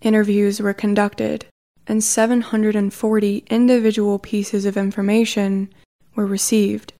Interviews 0.00 0.60
were 0.60 0.74
conducted, 0.74 1.46
and 1.86 2.04
740 2.04 3.44
individual 3.48 4.18
pieces 4.18 4.64
of 4.64 4.76
information 4.76 5.72
were 6.14 6.26
received. 6.26 6.92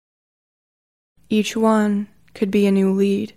Each 1.29 1.57
one 1.57 2.09
could 2.35 2.51
be 2.51 2.67
a 2.67 2.73
new 2.73 2.93
lead. 2.93 3.35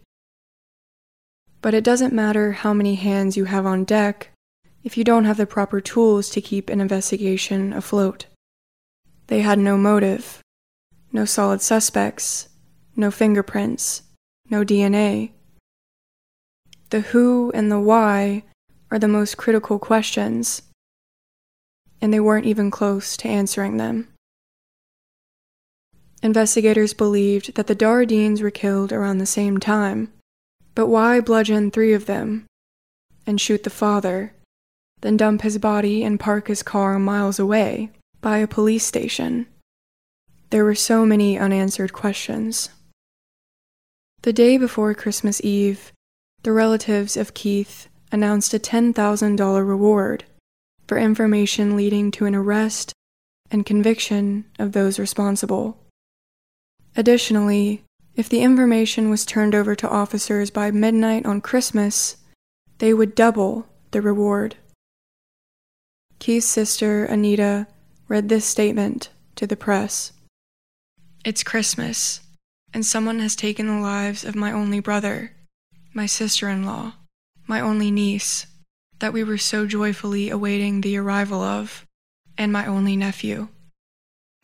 But 1.61 1.73
it 1.73 1.83
doesn't 1.83 2.13
matter 2.13 2.53
how 2.53 2.73
many 2.73 2.95
hands 2.95 3.37
you 3.37 3.45
have 3.45 3.65
on 3.65 3.83
deck 3.83 4.30
if 4.83 4.97
you 4.97 5.03
don't 5.03 5.25
have 5.25 5.37
the 5.37 5.45
proper 5.45 5.79
tools 5.79 6.29
to 6.29 6.41
keep 6.41 6.69
an 6.69 6.81
investigation 6.81 7.73
afloat. 7.73 8.25
They 9.27 9.41
had 9.41 9.59
no 9.59 9.77
motive, 9.77 10.41
no 11.11 11.25
solid 11.25 11.61
suspects, 11.61 12.49
no 12.95 13.11
fingerprints, 13.11 14.03
no 14.49 14.63
DNA. 14.63 15.31
The 16.89 17.01
who 17.01 17.51
and 17.53 17.71
the 17.71 17.79
why 17.79 18.43
are 18.89 18.99
the 18.99 19.07
most 19.07 19.37
critical 19.37 19.79
questions, 19.79 20.63
and 22.01 22.13
they 22.13 22.19
weren't 22.19 22.45
even 22.45 22.71
close 22.71 23.15
to 23.17 23.27
answering 23.27 23.77
them. 23.77 24.09
Investigators 26.23 26.93
believed 26.93 27.55
that 27.55 27.67
the 27.67 27.75
Dardeens 27.75 28.41
were 28.41 28.51
killed 28.51 28.91
around 28.91 29.17
the 29.17 29.25
same 29.25 29.59
time 29.59 30.11
but 30.75 30.87
why 30.87 31.19
bludgeon 31.19 31.71
three 31.71 31.93
of 31.93 32.05
them 32.05 32.45
and 33.27 33.39
shoot 33.39 33.63
the 33.63 33.69
father 33.69 34.33
then 35.01 35.17
dump 35.17 35.41
his 35.41 35.57
body 35.57 36.03
and 36.03 36.19
park 36.19 36.47
his 36.47 36.63
car 36.63 36.97
miles 36.97 37.39
away 37.39 37.91
by 38.21 38.37
a 38.37 38.47
police 38.47 38.85
station? 38.85 39.47
There 40.49 40.63
were 40.63 40.75
so 40.75 41.05
many 41.05 41.37
unanswered 41.37 41.93
questions. 41.93 42.69
The 44.23 44.33
day 44.33 44.57
before 44.57 44.93
Christmas 44.93 45.41
Eve, 45.43 45.91
the 46.43 46.51
relatives 46.51 47.17
of 47.17 47.33
Keith 47.33 47.87
announced 48.11 48.53
a 48.53 48.59
$10,000 48.59 49.67
reward 49.67 50.25
for 50.87 50.97
information 50.97 51.75
leading 51.75 52.11
to 52.11 52.25
an 52.25 52.35
arrest 52.35 52.93
and 53.49 53.65
conviction 53.65 54.45
of 54.59 54.73
those 54.73 54.99
responsible. 54.99 55.77
Additionally, 56.95 57.83
if 58.15 58.27
the 58.27 58.41
information 58.41 59.09
was 59.09 59.25
turned 59.25 59.55
over 59.55 59.75
to 59.75 59.89
officers 59.89 60.49
by 60.49 60.69
midnight 60.69 61.25
on 61.25 61.39
Christmas, 61.39 62.17
they 62.79 62.93
would 62.93 63.15
double 63.15 63.65
the 63.91 64.01
reward. 64.01 64.57
Keith's 66.21 66.45
sister, 66.45 67.03
Anita, 67.05 67.65
read 68.07 68.29
this 68.29 68.45
statement 68.45 69.09
to 69.33 69.47
the 69.47 69.55
press 69.55 70.11
It's 71.25 71.41
Christmas, 71.41 72.21
and 72.71 72.85
someone 72.85 73.17
has 73.21 73.35
taken 73.35 73.65
the 73.65 73.81
lives 73.81 74.23
of 74.23 74.35
my 74.35 74.51
only 74.51 74.79
brother, 74.79 75.31
my 75.95 76.05
sister 76.05 76.47
in 76.47 76.63
law, 76.63 76.93
my 77.47 77.59
only 77.59 77.89
niece, 77.89 78.45
that 78.99 79.13
we 79.13 79.23
were 79.23 79.39
so 79.39 79.65
joyfully 79.65 80.29
awaiting 80.29 80.81
the 80.81 80.95
arrival 80.95 81.41
of, 81.41 81.87
and 82.37 82.53
my 82.53 82.67
only 82.67 82.95
nephew. 82.95 83.47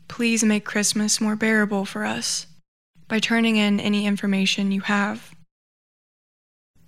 Please 0.07 0.43
make 0.43 0.65
Christmas 0.65 1.21
more 1.21 1.35
bearable 1.35 1.85
for 1.85 2.05
us 2.05 2.47
by 3.07 3.19
turning 3.19 3.55
in 3.55 3.79
any 3.79 4.07
information 4.07 4.71
you 4.71 4.81
have. 4.81 5.29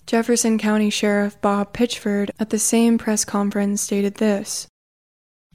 Jefferson 0.08 0.58
County 0.58 0.90
Sheriff 0.90 1.40
Bob 1.42 1.74
Pitchford 1.74 2.32
at 2.40 2.50
the 2.50 2.58
same 2.58 2.98
press 2.98 3.24
conference 3.24 3.82
stated 3.84 4.16
this 4.16 4.68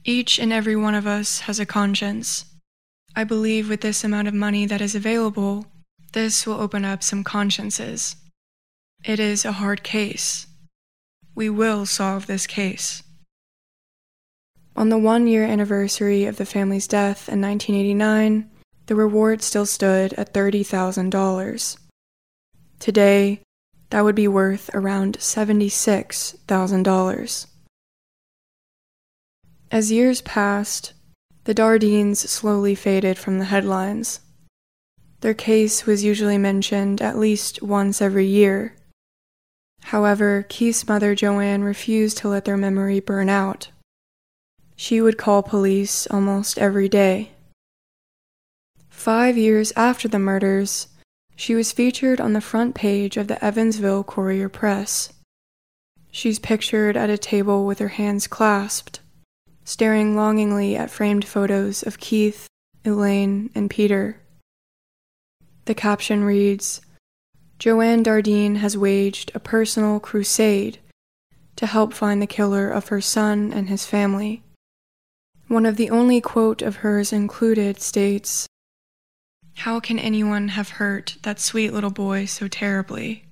Each 0.07 0.37
and 0.37 0.53
every 0.53 0.75
one 0.75 0.93
of 0.93 1.07
us 1.07 1.39
has 1.41 1.59
a 1.59 1.65
conscience. 1.65 2.45
I 3.15 3.23
believe 3.23 3.67
with 3.67 3.81
this 3.81 4.03
amount 4.03 4.27
of 4.27 4.35
money 4.35 4.67
that 4.67 4.79
is 4.79 4.93
available, 4.93 5.65
this 6.13 6.45
will 6.45 6.61
open 6.61 6.85
up 6.85 7.01
some 7.01 7.23
consciences. 7.23 8.15
It 9.03 9.19
is 9.19 9.45
a 9.45 9.53
hard 9.53 9.81
case. 9.81 10.45
We 11.33 11.49
will 11.49 11.87
solve 11.87 12.27
this 12.27 12.45
case. 12.45 13.01
On 14.75 14.89
the 14.89 14.99
one 14.99 15.25
year 15.25 15.43
anniversary 15.43 16.25
of 16.25 16.37
the 16.37 16.45
family's 16.45 16.87
death 16.87 17.27
in 17.27 17.41
1989, 17.41 18.47
the 18.85 18.93
reward 18.93 19.41
still 19.41 19.65
stood 19.65 20.13
at 20.13 20.35
$30,000. 20.35 21.77
Today, 22.77 23.41
that 23.89 24.03
would 24.03 24.13
be 24.13 24.27
worth 24.27 24.69
around 24.75 25.17
$76,000. 25.17 27.47
As 29.71 29.91
years 29.91 30.21
passed, 30.21 30.93
the 31.45 31.53
Dardeens 31.53 32.19
slowly 32.27 32.75
faded 32.75 33.17
from 33.17 33.39
the 33.39 33.45
headlines. 33.45 34.19
Their 35.21 35.33
case 35.33 35.85
was 35.85 36.03
usually 36.03 36.37
mentioned 36.37 37.01
at 37.01 37.17
least 37.17 37.61
once 37.61 38.01
every 38.01 38.27
year. 38.27 38.75
However, 39.85 40.45
Keith's 40.49 40.87
mother 40.87 41.15
Joanne 41.15 41.63
refused 41.63 42.17
to 42.19 42.27
let 42.27 42.45
their 42.45 42.57
memory 42.57 42.99
burn 42.99 43.29
out. 43.29 43.69
She 44.75 45.01
would 45.01 45.17
call 45.17 45.43
police 45.43 46.05
almost 46.07 46.57
every 46.57 46.89
day. 46.89 47.31
Five 48.89 49.37
years 49.37 49.71
after 49.75 50.07
the 50.07 50.19
murders, 50.19 50.87
she 51.35 51.53
was 51.53 51.71
featured 51.71 52.19
on 52.19 52.33
the 52.33 52.41
front 52.41 52.75
page 52.75 53.17
of 53.17 53.27
the 53.27 53.43
Evansville 53.43 54.03
Courier 54.03 54.49
Press. 54.49 55.13
She's 56.11 56.39
pictured 56.39 56.95
at 56.95 57.09
a 57.09 57.17
table 57.17 57.65
with 57.65 57.79
her 57.79 57.89
hands 57.89 58.25
clasped, 58.25 58.99
staring 59.65 60.15
longingly 60.15 60.75
at 60.75 60.91
framed 60.91 61.25
photos 61.25 61.83
of 61.83 61.99
Keith, 61.99 62.47
Elaine, 62.85 63.49
and 63.55 63.69
Peter. 63.69 64.21
The 65.65 65.73
caption 65.73 66.23
reads 66.23 66.81
Joanne 67.57 68.03
Dardeen 68.03 68.57
has 68.57 68.77
waged 68.77 69.31
a 69.33 69.39
personal 69.39 69.99
crusade 69.99 70.77
to 71.55 71.65
help 71.65 71.93
find 71.93 72.21
the 72.21 72.27
killer 72.27 72.69
of 72.69 72.89
her 72.89 73.01
son 73.01 73.51
and 73.51 73.67
his 73.67 73.85
family. 73.85 74.43
One 75.47 75.65
of 75.65 75.77
the 75.77 75.89
only 75.89 76.21
quote 76.21 76.61
of 76.61 76.77
hers 76.77 77.11
included 77.11 77.81
states, 77.81 78.47
How 79.55 79.79
can 79.79 79.97
anyone 79.97 80.49
have 80.49 80.69
hurt 80.69 81.17
that 81.23 81.39
sweet 81.39 81.71
little 81.71 81.91
boy 81.91 82.25
so 82.25 82.47
terribly? 82.47 83.25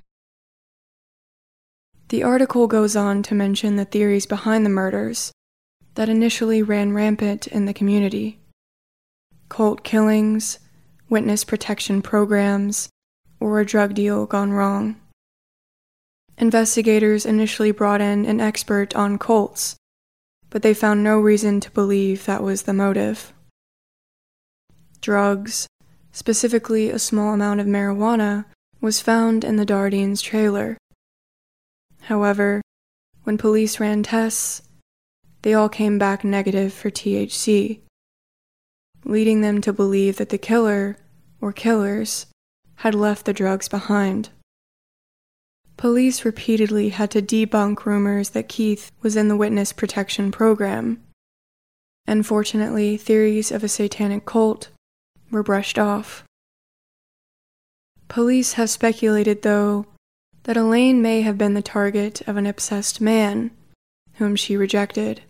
The 2.09 2.23
article 2.23 2.67
goes 2.67 2.95
on 2.95 3.23
to 3.23 3.35
mention 3.35 3.75
the 3.75 3.85
theories 3.85 4.25
behind 4.25 4.65
the 4.65 4.69
murders 4.69 5.31
that 5.95 6.09
initially 6.09 6.61
ran 6.61 6.93
rampant 6.93 7.47
in 7.47 7.65
the 7.65 7.73
community 7.73 8.39
cult 9.49 9.83
killings, 9.83 10.57
witness 11.09 11.43
protection 11.43 12.01
programs, 12.01 12.89
or 13.39 13.59
a 13.59 13.65
drug 13.65 13.93
deal 13.93 14.25
gone 14.25 14.51
wrong. 14.51 14.95
Investigators 16.39 17.23
initially 17.23 17.69
brought 17.69 18.01
in 18.01 18.25
an 18.25 18.39
expert 18.39 18.95
on 18.95 19.19
cults, 19.19 19.75
but 20.49 20.63
they 20.63 20.73
found 20.73 21.03
no 21.03 21.19
reason 21.19 21.59
to 21.59 21.69
believe 21.69 22.25
that 22.25 22.41
was 22.41 22.63
the 22.63 22.73
motive. 22.73 23.31
Drugs, 25.01 25.67
specifically 26.11 26.89
a 26.89 26.97
small 26.97 27.33
amount 27.35 27.59
of 27.59 27.67
marijuana, 27.67 28.45
was 28.81 29.01
found 29.01 29.43
in 29.43 29.57
the 29.57 29.65
Dardeens' 29.65 30.23
trailer. 30.23 30.77
However, 32.01 32.61
when 33.23 33.37
police 33.37 33.79
ran 33.79 34.01
tests, 34.01 34.63
they 35.43 35.53
all 35.53 35.69
came 35.69 35.99
back 35.99 36.23
negative 36.23 36.73
for 36.73 36.89
THC, 36.89 37.79
leading 39.05 39.41
them 39.41 39.61
to 39.61 39.71
believe 39.71 40.17
that 40.17 40.29
the 40.29 40.37
killer 40.37 40.97
or 41.39 41.53
killers 41.53 42.25
had 42.75 42.95
left 42.95 43.25
the 43.25 43.33
drugs 43.33 43.67
behind. 43.67 44.29
Police 45.75 46.23
repeatedly 46.23 46.89
had 46.89 47.11
to 47.11 47.21
debunk 47.21 47.85
rumors 47.85 48.29
that 48.29 48.47
Keith 48.47 48.91
was 49.01 49.15
in 49.15 49.27
the 49.27 49.37
witness 49.37 49.73
protection 49.73 50.31
program. 50.31 51.03
Unfortunately, 52.07 52.95
theories 52.95 53.51
of 53.51 53.63
a 53.63 53.67
satanic 53.69 54.25
cult 54.25 54.69
were 55.31 55.43
brushed 55.43 55.79
off. 55.79 56.23
Police 58.07 58.53
have 58.53 58.69
speculated, 58.69 59.41
though, 59.41 59.87
that 60.43 60.57
Elaine 60.57 61.01
may 61.01 61.21
have 61.21 61.37
been 61.37 61.53
the 61.53 61.61
target 61.61 62.21
of 62.27 62.37
an 62.37 62.45
obsessed 62.45 63.01
man 63.01 63.51
whom 64.15 64.35
she 64.35 64.55
rejected. 64.55 65.21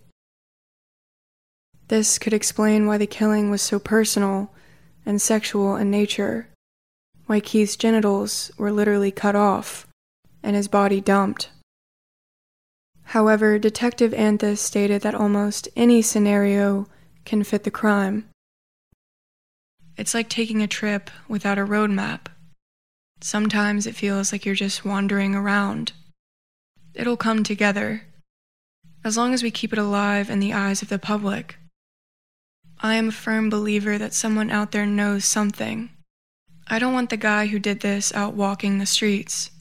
This 1.93 2.17
could 2.17 2.33
explain 2.33 2.87
why 2.87 2.97
the 2.97 3.05
killing 3.05 3.51
was 3.51 3.61
so 3.61 3.77
personal 3.77 4.51
and 5.05 5.21
sexual 5.21 5.75
in 5.75 5.91
nature, 5.91 6.47
why 7.27 7.39
Keith's 7.39 7.75
genitals 7.75 8.51
were 8.57 8.71
literally 8.71 9.11
cut 9.11 9.35
off 9.35 9.85
and 10.41 10.55
his 10.55 10.67
body 10.67 10.99
dumped. 10.99 11.51
However, 13.03 13.59
Detective 13.59 14.11
Anthus 14.11 14.59
stated 14.59 15.03
that 15.03 15.13
almost 15.13 15.69
any 15.75 16.01
scenario 16.01 16.87
can 17.25 17.43
fit 17.43 17.63
the 17.63 17.69
crime. 17.69 18.27
It's 19.95 20.15
like 20.15 20.29
taking 20.29 20.63
a 20.63 20.67
trip 20.67 21.11
without 21.27 21.59
a 21.59 21.63
road 21.63 21.91
map. 21.91 22.27
Sometimes 23.21 23.85
it 23.85 23.95
feels 23.95 24.31
like 24.31 24.47
you're 24.47 24.55
just 24.55 24.83
wandering 24.83 25.35
around. 25.35 25.91
It'll 26.95 27.17
come 27.17 27.43
together, 27.43 28.07
as 29.03 29.15
long 29.15 29.31
as 29.35 29.43
we 29.43 29.51
keep 29.51 29.71
it 29.71 29.77
alive 29.77 30.31
in 30.31 30.39
the 30.39 30.53
eyes 30.53 30.81
of 30.81 30.89
the 30.89 30.97
public. 30.97 31.57
I 32.85 32.95
am 32.95 33.07
a 33.07 33.11
firm 33.13 33.49
believer 33.49 33.97
that 33.97 34.13
someone 34.13 34.51
out 34.51 34.73
there 34.73 34.85
knows 34.85 35.23
something. 35.23 35.89
I 36.67 36.79
don't 36.79 36.91
want 36.91 37.09
the 37.09 37.17
guy 37.17 37.47
who 37.47 37.57
did 37.57 37.79
this 37.79 38.13
out 38.13 38.33
walking 38.33 38.77
the 38.77 38.85
streets, 38.85 39.51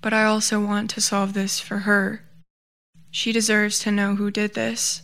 but 0.00 0.14
I 0.14 0.24
also 0.24 0.64
want 0.64 0.88
to 0.90 1.02
solve 1.02 1.34
this 1.34 1.60
for 1.60 1.80
her. 1.80 2.22
She 3.10 3.30
deserves 3.30 3.78
to 3.80 3.92
know 3.92 4.14
who 4.14 4.30
did 4.30 4.54
this. 4.54 5.02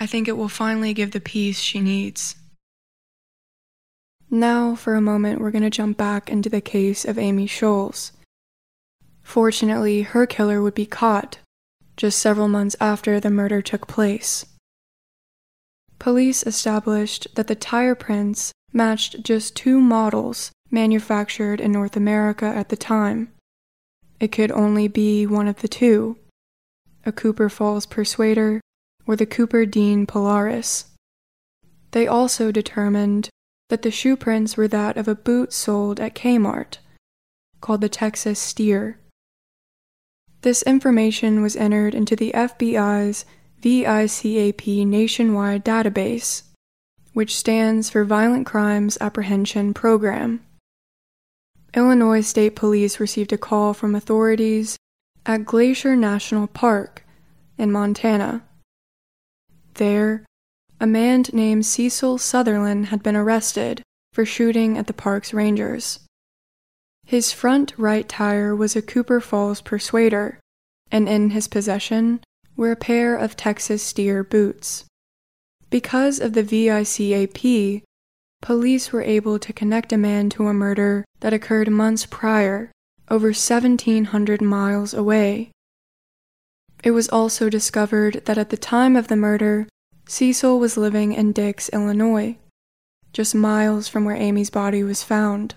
I 0.00 0.06
think 0.06 0.26
it 0.26 0.38
will 0.38 0.48
finally 0.48 0.94
give 0.94 1.10
the 1.10 1.20
peace 1.20 1.58
she 1.58 1.80
needs. 1.80 2.34
Now, 4.30 4.74
for 4.74 4.94
a 4.94 5.02
moment, 5.02 5.42
we're 5.42 5.50
going 5.50 5.62
to 5.64 5.70
jump 5.70 5.98
back 5.98 6.30
into 6.30 6.48
the 6.48 6.62
case 6.62 7.04
of 7.04 7.18
Amy 7.18 7.46
Scholes. 7.46 8.12
Fortunately, 9.22 10.00
her 10.00 10.24
killer 10.24 10.62
would 10.62 10.74
be 10.74 10.86
caught 10.86 11.40
just 11.98 12.18
several 12.18 12.48
months 12.48 12.74
after 12.80 13.20
the 13.20 13.28
murder 13.28 13.60
took 13.60 13.86
place. 13.86 14.46
Police 15.98 16.42
established 16.44 17.26
that 17.34 17.46
the 17.46 17.54
tire 17.54 17.94
prints 17.94 18.52
matched 18.72 19.22
just 19.22 19.56
two 19.56 19.80
models 19.80 20.52
manufactured 20.70 21.60
in 21.60 21.72
North 21.72 21.96
America 21.96 22.46
at 22.46 22.68
the 22.68 22.76
time. 22.76 23.32
It 24.20 24.32
could 24.32 24.50
only 24.52 24.88
be 24.88 25.26
one 25.26 25.48
of 25.48 25.60
the 25.60 25.68
two 25.68 26.16
a 27.06 27.12
Cooper 27.12 27.48
Falls 27.48 27.86
Persuader 27.86 28.60
or 29.06 29.16
the 29.16 29.24
Cooper 29.24 29.64
Dean 29.64 30.06
Polaris. 30.06 30.86
They 31.92 32.06
also 32.06 32.52
determined 32.52 33.30
that 33.70 33.82
the 33.82 33.90
shoe 33.90 34.16
prints 34.16 34.56
were 34.56 34.68
that 34.68 34.96
of 34.96 35.08
a 35.08 35.14
boot 35.14 35.52
sold 35.52 36.00
at 36.00 36.14
Kmart 36.14 36.78
called 37.60 37.80
the 37.80 37.88
Texas 37.88 38.38
Steer. 38.38 38.98
This 40.42 40.62
information 40.62 41.42
was 41.42 41.56
entered 41.56 41.94
into 41.94 42.14
the 42.14 42.32
FBI's 42.32 43.24
VICAP 43.60 44.86
nationwide 44.86 45.64
database, 45.64 46.42
which 47.12 47.36
stands 47.36 47.90
for 47.90 48.04
Violent 48.04 48.46
Crimes 48.46 48.96
Apprehension 49.00 49.74
Program. 49.74 50.40
Illinois 51.74 52.20
State 52.20 52.56
Police 52.56 53.00
received 53.00 53.32
a 53.32 53.38
call 53.38 53.74
from 53.74 53.94
authorities 53.94 54.76
at 55.26 55.44
Glacier 55.44 55.96
National 55.96 56.46
Park 56.46 57.04
in 57.58 57.72
Montana. 57.72 58.42
There, 59.74 60.24
a 60.80 60.86
man 60.86 61.24
named 61.32 61.66
Cecil 61.66 62.18
Sutherland 62.18 62.86
had 62.86 63.02
been 63.02 63.16
arrested 63.16 63.82
for 64.12 64.24
shooting 64.24 64.78
at 64.78 64.86
the 64.86 64.92
park's 64.92 65.34
rangers. 65.34 66.00
His 67.04 67.32
front 67.32 67.74
right 67.76 68.08
tire 68.08 68.54
was 68.54 68.76
a 68.76 68.82
Cooper 68.82 69.20
Falls 69.20 69.60
Persuader, 69.60 70.38
and 70.90 71.08
in 71.08 71.30
his 71.30 71.48
possession 71.48 72.20
were 72.58 72.72
a 72.72 72.76
pair 72.76 73.14
of 73.16 73.36
Texas 73.36 73.82
Steer 73.82 74.24
boots. 74.24 74.84
Because 75.70 76.18
of 76.18 76.32
the 76.32 76.42
VICAP, 76.42 77.82
police 78.42 78.92
were 78.92 79.02
able 79.02 79.38
to 79.38 79.52
connect 79.52 79.92
a 79.92 79.96
man 79.96 80.28
to 80.30 80.48
a 80.48 80.52
murder 80.52 81.04
that 81.20 81.32
occurred 81.32 81.70
months 81.70 82.04
prior, 82.04 82.72
over 83.08 83.28
1,700 83.28 84.42
miles 84.42 84.92
away. 84.92 85.50
It 86.82 86.90
was 86.90 87.08
also 87.08 87.48
discovered 87.48 88.22
that 88.24 88.38
at 88.38 88.50
the 88.50 88.56
time 88.56 88.96
of 88.96 89.06
the 89.06 89.16
murder, 89.16 89.68
Cecil 90.08 90.58
was 90.58 90.76
living 90.76 91.12
in 91.12 91.32
Dix, 91.32 91.68
Illinois, 91.68 92.38
just 93.12 93.34
miles 93.34 93.86
from 93.86 94.04
where 94.04 94.16
Amy's 94.16 94.50
body 94.50 94.82
was 94.82 95.04
found. 95.04 95.54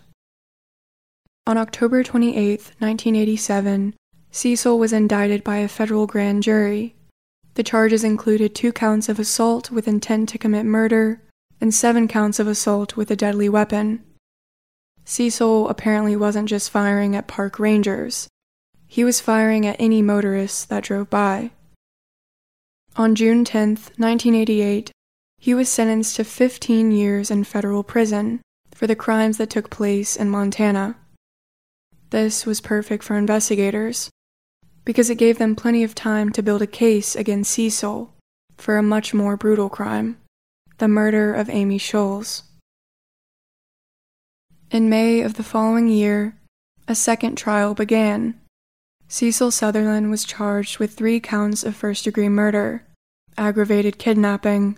On 1.48 1.58
October 1.58 2.04
28, 2.04 2.36
1987, 2.78 3.96
Cecil 4.34 4.80
was 4.80 4.94
indicted 4.94 5.44
by 5.44 5.58
a 5.58 5.68
federal 5.68 6.08
grand 6.08 6.42
jury. 6.42 6.96
The 7.56 7.64
charges 7.64 8.04
included 8.04 8.56
two 8.56 8.72
counts 8.72 9.10
of 9.10 9.20
assault 9.20 9.72
with 9.72 9.90
intent 9.90 10.30
to 10.30 10.38
commit 10.38 10.66
murder 10.66 11.22
and 11.60 11.74
seven 11.74 12.08
counts 12.08 12.40
of 12.40 12.48
assault 12.48 12.96
with 12.96 13.12
a 13.12 13.16
deadly 13.16 13.50
weapon. 13.50 14.02
Cecil 15.04 15.68
apparently 15.68 16.16
wasn't 16.16 16.48
just 16.48 16.70
firing 16.70 17.14
at 17.14 17.28
park 17.28 17.60
rangers, 17.60 18.30
he 18.88 19.04
was 19.04 19.20
firing 19.20 19.66
at 19.66 19.76
any 19.80 20.02
motorists 20.02 20.64
that 20.66 20.84
drove 20.84 21.10
by. 21.10 21.52
On 22.96 23.16
June 23.16 23.44
10, 23.44 23.70
1988, 23.98 24.92
he 25.40 25.54
was 25.54 25.68
sentenced 25.68 26.16
to 26.16 26.24
15 26.24 26.92
years 26.92 27.32
in 27.32 27.44
federal 27.44 27.84
prison 27.84 28.42
for 28.74 28.88
the 28.88 28.96
crimes 28.96 29.38
that 29.38 29.50
took 29.50 29.70
place 29.70 30.16
in 30.16 30.30
Montana. 30.30 30.96
This 32.12 32.46
was 32.46 32.62
perfect 32.62 33.04
for 33.04 33.16
investigators 33.16 34.10
because 34.86 35.10
it 35.10 35.16
gave 35.16 35.38
them 35.38 35.56
plenty 35.56 35.84
of 35.84 35.96
time 35.96 36.32
to 36.32 36.44
build 36.44 36.62
a 36.62 36.68
case 36.68 37.16
against 37.16 37.52
Cecil 37.52 38.14
for 38.58 38.78
a 38.78 38.84
much 38.84 39.14
more 39.14 39.38
brutal 39.38 39.70
crime 39.70 40.18
the 40.78 40.88
murder 40.88 41.32
of 41.32 41.48
Amy 41.48 41.78
Scholes. 41.78 42.42
In 44.72 44.90
May 44.90 45.22
of 45.22 45.36
the 45.36 45.44
following 45.44 45.88
year, 45.88 46.36
a 46.88 46.96
second 46.96 47.38
trial 47.38 47.76
began 47.76 48.42
Cecil 49.08 49.52
Sutherland 49.52 50.10
was 50.10 50.24
charged 50.24 50.80
with 50.80 50.94
three 50.94 51.20
counts 51.20 51.64
of 51.64 51.76
first 51.76 52.06
degree 52.06 52.30
murder, 52.30 52.84
aggravated 53.38 54.00
kidnapping, 54.00 54.78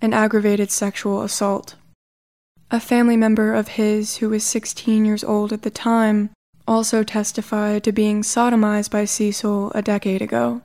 and 0.00 0.14
aggravated 0.14 0.70
sexual 0.70 1.22
assault. 1.22 1.74
A 2.70 2.78
family 2.78 3.16
member 3.16 3.54
of 3.54 3.68
his, 3.68 4.18
who 4.18 4.28
was 4.28 4.44
16 4.44 5.04
years 5.04 5.24
old 5.24 5.52
at 5.52 5.62
the 5.62 5.70
time, 5.70 6.30
also 6.66 7.02
testified 7.02 7.84
to 7.84 7.92
being 7.92 8.22
sodomized 8.22 8.90
by 8.90 9.04
Cecil 9.04 9.72
a 9.74 9.82
decade 9.82 10.22
ago. 10.22 10.62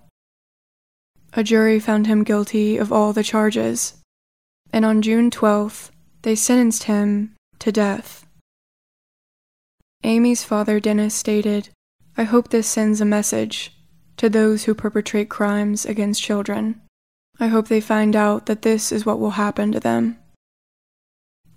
A 1.34 1.44
jury 1.44 1.80
found 1.80 2.08
him 2.08 2.24
guilty 2.24 2.78
of 2.78 2.92
all 2.92 3.14
the 3.14 3.24
charges, 3.24 3.96
and 4.74 4.84
on 4.84 5.02
June 5.02 5.30
12th, 5.30 5.92
they 6.24 6.36
sentenced 6.36 6.84
him 6.84 7.36
to 7.60 7.72
death. 7.72 8.26
Amy's 10.04 10.44
father, 10.44 10.80
Dennis, 10.80 11.14
stated 11.14 11.70
I 12.18 12.24
hope 12.24 12.50
this 12.50 12.68
sends 12.68 13.00
a 13.00 13.06
message 13.06 13.74
to 14.18 14.30
those 14.30 14.66
who 14.66 14.76
perpetrate 14.76 15.30
crimes 15.30 15.86
against 15.86 16.22
children. 16.22 16.82
I 17.40 17.48
hope 17.48 17.68
they 17.68 17.82
find 17.82 18.16
out 18.16 18.46
that 18.48 18.62
this 18.62 18.92
is 18.92 19.06
what 19.06 19.20
will 19.20 19.32
happen 19.32 19.72
to 19.72 19.80
them. 19.80 20.18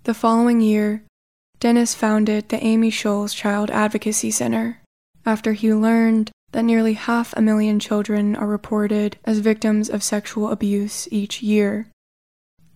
The 0.05 0.15
following 0.15 0.61
year, 0.61 1.03
Dennis 1.65 1.95
founded 1.95 2.51
the 2.51 2.63
Amy 2.63 2.91
Scholes 2.91 3.35
Child 3.35 3.71
Advocacy 3.71 4.31
Center 4.31 4.83
after 5.25 5.55
he 5.55 5.73
learned 5.73 6.31
that 6.53 6.63
nearly 6.63 6.93
half 6.93 7.33
a 7.35 7.41
million 7.41 7.81
children 7.81 8.37
are 8.37 8.47
reported 8.47 9.17
as 9.25 9.39
victims 9.39 9.89
of 9.89 10.03
sexual 10.03 10.51
abuse 10.51 11.09
each 11.11 11.43
year. 11.43 11.87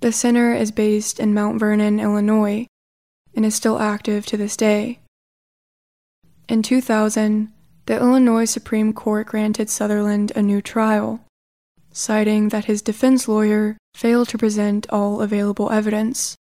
The 0.00 0.10
center 0.10 0.54
is 0.54 0.72
based 0.72 1.20
in 1.20 1.34
Mount 1.34 1.60
Vernon, 1.60 2.00
Illinois, 2.00 2.66
and 3.34 3.44
is 3.44 3.54
still 3.54 3.78
active 3.78 4.24
to 4.24 4.38
this 4.38 4.56
day. 4.56 5.00
In 6.48 6.62
2000, 6.62 7.52
the 7.84 7.96
Illinois 7.96 8.46
Supreme 8.46 8.94
Court 8.94 9.26
granted 9.26 9.68
Sutherland 9.68 10.32
a 10.34 10.40
new 10.40 10.62
trial, 10.62 11.20
citing 11.92 12.48
that 12.48 12.64
his 12.64 12.80
defense 12.80 13.28
lawyer 13.28 13.76
failed 13.92 14.30
to 14.30 14.38
present 14.38 14.86
all 14.88 15.20
available 15.20 15.70
evidence. 15.70 16.36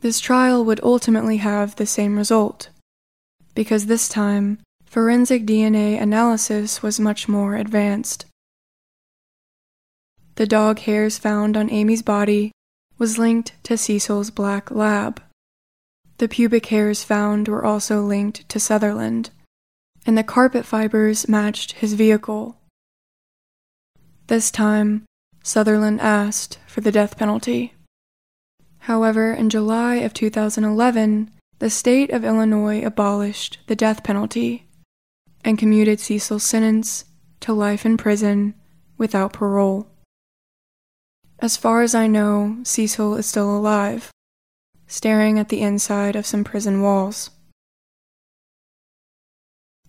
This 0.00 0.20
trial 0.20 0.64
would 0.64 0.80
ultimately 0.82 1.38
have 1.38 1.76
the 1.76 1.86
same 1.86 2.16
result, 2.16 2.70
because 3.54 3.86
this 3.86 4.08
time, 4.08 4.58
forensic 4.84 5.44
DNA 5.46 6.00
analysis 6.00 6.82
was 6.82 6.98
much 6.98 7.28
more 7.28 7.56
advanced. 7.56 8.24
The 10.36 10.46
dog 10.46 10.80
hairs 10.80 11.18
found 11.18 11.56
on 11.56 11.70
Amy's 11.70 12.02
body 12.02 12.52
was 12.98 13.18
linked 13.18 13.52
to 13.64 13.76
Cecil's 13.76 14.30
black 14.30 14.70
lab. 14.70 15.22
The 16.18 16.28
pubic 16.28 16.66
hairs 16.66 17.02
found 17.02 17.48
were 17.48 17.64
also 17.64 18.02
linked 18.02 18.48
to 18.48 18.60
Sutherland 18.60 19.30
and 20.06 20.16
the 20.16 20.24
carpet 20.24 20.64
fibers 20.64 21.28
matched 21.28 21.72
his 21.72 21.94
vehicle. 21.94 22.56
This 24.26 24.50
time, 24.50 25.04
Sutherland 25.42 26.00
asked 26.00 26.58
for 26.66 26.80
the 26.80 26.92
death 26.92 27.16
penalty. 27.16 27.74
However, 28.80 29.32
in 29.32 29.50
July 29.50 29.96
of 29.96 30.14
2011, 30.14 31.30
the 31.58 31.70
state 31.70 32.10
of 32.10 32.24
Illinois 32.24 32.82
abolished 32.84 33.58
the 33.66 33.76
death 33.76 34.02
penalty 34.02 34.66
and 35.44 35.58
commuted 35.58 36.00
Cecil's 36.00 36.42
sentence 36.42 37.04
to 37.40 37.52
life 37.52 37.84
in 37.84 37.96
prison 37.96 38.54
without 38.96 39.32
parole. 39.32 39.86
As 41.38 41.56
far 41.56 41.82
as 41.82 41.94
I 41.94 42.06
know, 42.06 42.58
Cecil 42.64 43.16
is 43.16 43.26
still 43.26 43.56
alive, 43.56 44.10
staring 44.86 45.38
at 45.38 45.48
the 45.48 45.60
inside 45.60 46.16
of 46.16 46.26
some 46.26 46.44
prison 46.44 46.82
walls. 46.82 47.30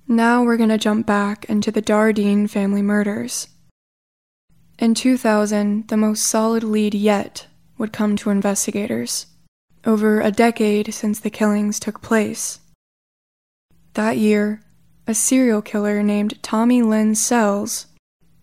Now 0.07 0.43
we're 0.43 0.57
going 0.57 0.69
to 0.69 0.77
jump 0.77 1.05
back 1.05 1.45
into 1.45 1.71
the 1.71 1.81
Dardeen 1.81 2.49
family 2.49 2.81
murders. 2.81 3.47
In 4.79 4.93
2000, 4.93 5.87
the 5.87 5.97
most 5.97 6.25
solid 6.25 6.63
lead 6.63 6.93
yet 6.93 7.47
would 7.81 7.91
come 7.91 8.15
to 8.15 8.29
investigators, 8.29 9.25
over 9.85 10.21
a 10.21 10.29
decade 10.29 10.93
since 10.93 11.19
the 11.19 11.31
killings 11.31 11.79
took 11.79 11.99
place. 11.99 12.59
That 13.95 14.19
year, 14.19 14.61
a 15.07 15.15
serial 15.15 15.63
killer 15.63 16.03
named 16.03 16.43
Tommy 16.43 16.83
Lynn 16.83 17.15
Sells 17.15 17.87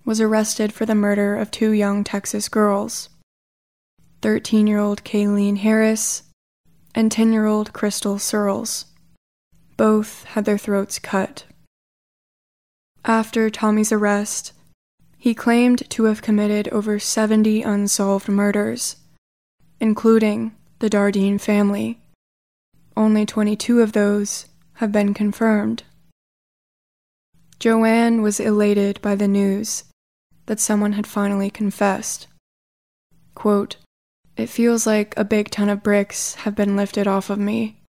was 0.04 0.20
arrested 0.20 0.72
for 0.72 0.86
the 0.86 0.96
murder 0.96 1.36
of 1.36 1.52
two 1.52 1.70
young 1.70 2.02
Texas 2.02 2.48
girls 2.48 3.10
13 4.22 4.66
year 4.66 4.80
old 4.80 5.04
Kaylene 5.04 5.58
Harris 5.58 6.24
and 6.92 7.12
10 7.12 7.32
year 7.32 7.46
old 7.46 7.72
Krystal 7.72 8.20
Surles. 8.20 8.86
Both 9.76 10.24
had 10.24 10.46
their 10.46 10.58
throats 10.58 10.98
cut. 10.98 11.44
After 13.04 13.48
Tommy's 13.50 13.92
arrest, 13.92 14.52
he 15.16 15.32
claimed 15.32 15.88
to 15.90 16.04
have 16.04 16.22
committed 16.22 16.66
over 16.70 16.98
70 16.98 17.62
unsolved 17.62 18.28
murders, 18.28 18.96
including 19.80 20.54
the 20.78 20.90
Dardeen 20.90 21.40
family. 21.40 22.00
Only 22.96 23.24
22 23.24 23.80
of 23.80 23.92
those 23.92 24.46
have 24.74 24.92
been 24.92 25.14
confirmed. 25.14 25.82
Joanne 27.58 28.22
was 28.22 28.38
elated 28.38 29.00
by 29.02 29.16
the 29.16 29.28
news 29.28 29.84
that 30.46 30.60
someone 30.60 30.92
had 30.92 31.06
finally 31.06 31.50
confessed. 31.50 32.26
Quote, 33.34 33.76
It 34.36 34.48
feels 34.48 34.86
like 34.86 35.14
a 35.16 35.24
big 35.24 35.50
ton 35.50 35.68
of 35.68 35.82
bricks 35.82 36.34
have 36.36 36.54
been 36.54 36.76
lifted 36.76 37.06
off 37.06 37.30
of 37.30 37.38
me. 37.38 37.82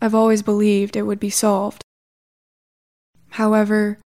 I've 0.00 0.14
always 0.14 0.42
believed 0.42 0.96
it 0.96 1.02
would 1.02 1.20
be 1.20 1.30
solved. 1.30 1.82
However, 3.30 3.98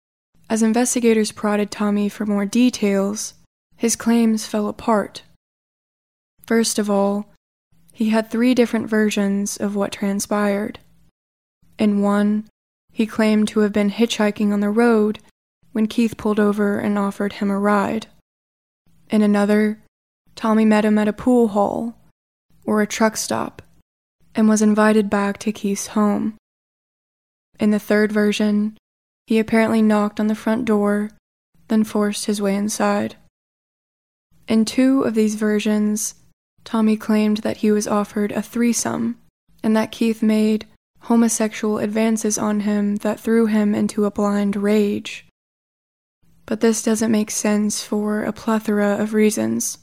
as 0.50 0.64
investigators 0.64 1.32
prodded 1.32 1.72
Tommy 1.72 2.10
for 2.10 2.26
more 2.26 2.46
details, 2.46 3.34
his 3.76 3.96
claims 3.96 4.46
fell 4.46 4.68
apart. 4.68 5.24
First 6.48 6.80
of 6.80 6.90
all, 6.90 7.28
he 7.92 8.10
had 8.10 8.32
three 8.32 8.54
different 8.54 8.90
versions 8.90 9.58
of 9.58 9.76
what 9.76 9.92
transpired. 9.92 10.80
In 11.78 12.02
one, 12.02 12.48
he 12.92 13.06
claimed 13.06 13.50
to 13.50 13.60
have 13.60 13.74
been 13.74 13.92
hitchhiking 13.92 14.54
on 14.54 14.62
the 14.62 14.70
road 14.70 15.20
when 15.74 15.88
Keith 15.88 16.16
pulled 16.18 16.40
over 16.40 16.80
and 16.80 16.98
offered 16.98 17.34
him 17.34 17.52
a 17.52 17.60
ride. 17.60 18.08
In 19.12 19.22
another, 19.22 19.80
Tommy 20.36 20.64
met 20.64 20.86
him 20.86 20.98
at 20.98 21.08
a 21.08 21.14
pool 21.14 21.50
hall 21.50 21.98
or 22.66 22.82
a 22.82 22.88
truck 22.88 23.18
stop 23.18 23.62
and 24.34 24.48
was 24.48 24.62
invited 24.62 25.10
back 25.10 25.38
to 25.40 25.52
Keith's 25.52 25.88
home. 25.88 26.36
In 27.60 27.72
the 27.72 27.80
third 27.80 28.12
version, 28.12 28.78
he 29.26 29.38
apparently 29.38 29.82
knocked 29.82 30.20
on 30.20 30.28
the 30.28 30.36
front 30.36 30.64
door, 30.64 31.12
then 31.68 31.84
forced 31.84 32.26
his 32.26 32.42
way 32.42 32.56
inside. 32.56 33.18
In 34.48 34.64
two 34.64 35.02
of 35.02 35.14
these 35.14 35.36
versions, 35.36 36.16
Tommy 36.68 36.98
claimed 36.98 37.38
that 37.38 37.64
he 37.64 37.72
was 37.72 37.88
offered 37.88 38.34
a 38.34 38.42
threesome 38.42 39.18
and 39.64 39.74
that 39.74 39.90
Keith 39.90 40.22
made 40.22 40.68
homosexual 41.04 41.78
advances 41.78 42.38
on 42.38 42.60
him 42.60 42.98
that 42.98 43.22
threw 43.22 43.46
him 43.46 43.74
into 43.74 44.04
a 44.04 44.12
blind 44.12 44.58
rage. 44.58 45.26
But 46.46 46.60
this 46.60 46.84
doesn't 46.84 47.10
make 47.10 47.32
sense 47.32 47.86
for 47.86 48.26
a 48.26 48.34
plethora 48.34 48.98
of 48.98 49.14
reasons. 49.14 49.78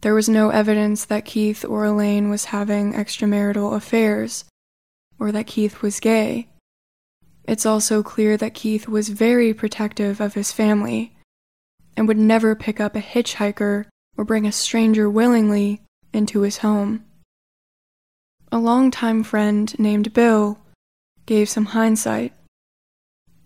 There 0.00 0.14
was 0.14 0.26
no 0.26 0.48
evidence 0.48 1.04
that 1.04 1.26
Keith 1.26 1.66
or 1.66 1.84
Elaine 1.84 2.30
was 2.30 2.46
having 2.46 2.94
extramarital 2.94 3.76
affairs, 3.76 4.46
or 5.18 5.32
that 5.32 5.46
Keith 5.46 5.82
was 5.82 6.00
gay. 6.00 6.48
It's 7.44 7.66
also 7.66 8.02
clear 8.02 8.38
that 8.38 8.54
Keith 8.54 8.88
was 8.88 9.10
very 9.10 9.52
protective 9.52 10.18
of 10.18 10.32
his 10.32 10.50
family 10.50 11.14
and 11.94 12.08
would 12.08 12.16
never 12.16 12.54
pick 12.54 12.80
up 12.80 12.96
a 12.96 13.02
hitchhiker 13.02 13.84
or 14.16 14.24
bring 14.24 14.46
a 14.46 14.52
stranger 14.52 15.08
willingly 15.08 15.80
into 16.12 16.40
his 16.40 16.58
home. 16.58 17.04
A 18.50 18.58
longtime 18.58 19.22
friend 19.22 19.78
named 19.78 20.12
Bill 20.12 20.58
gave 21.26 21.48
some 21.48 21.66
hindsight. 21.66 22.32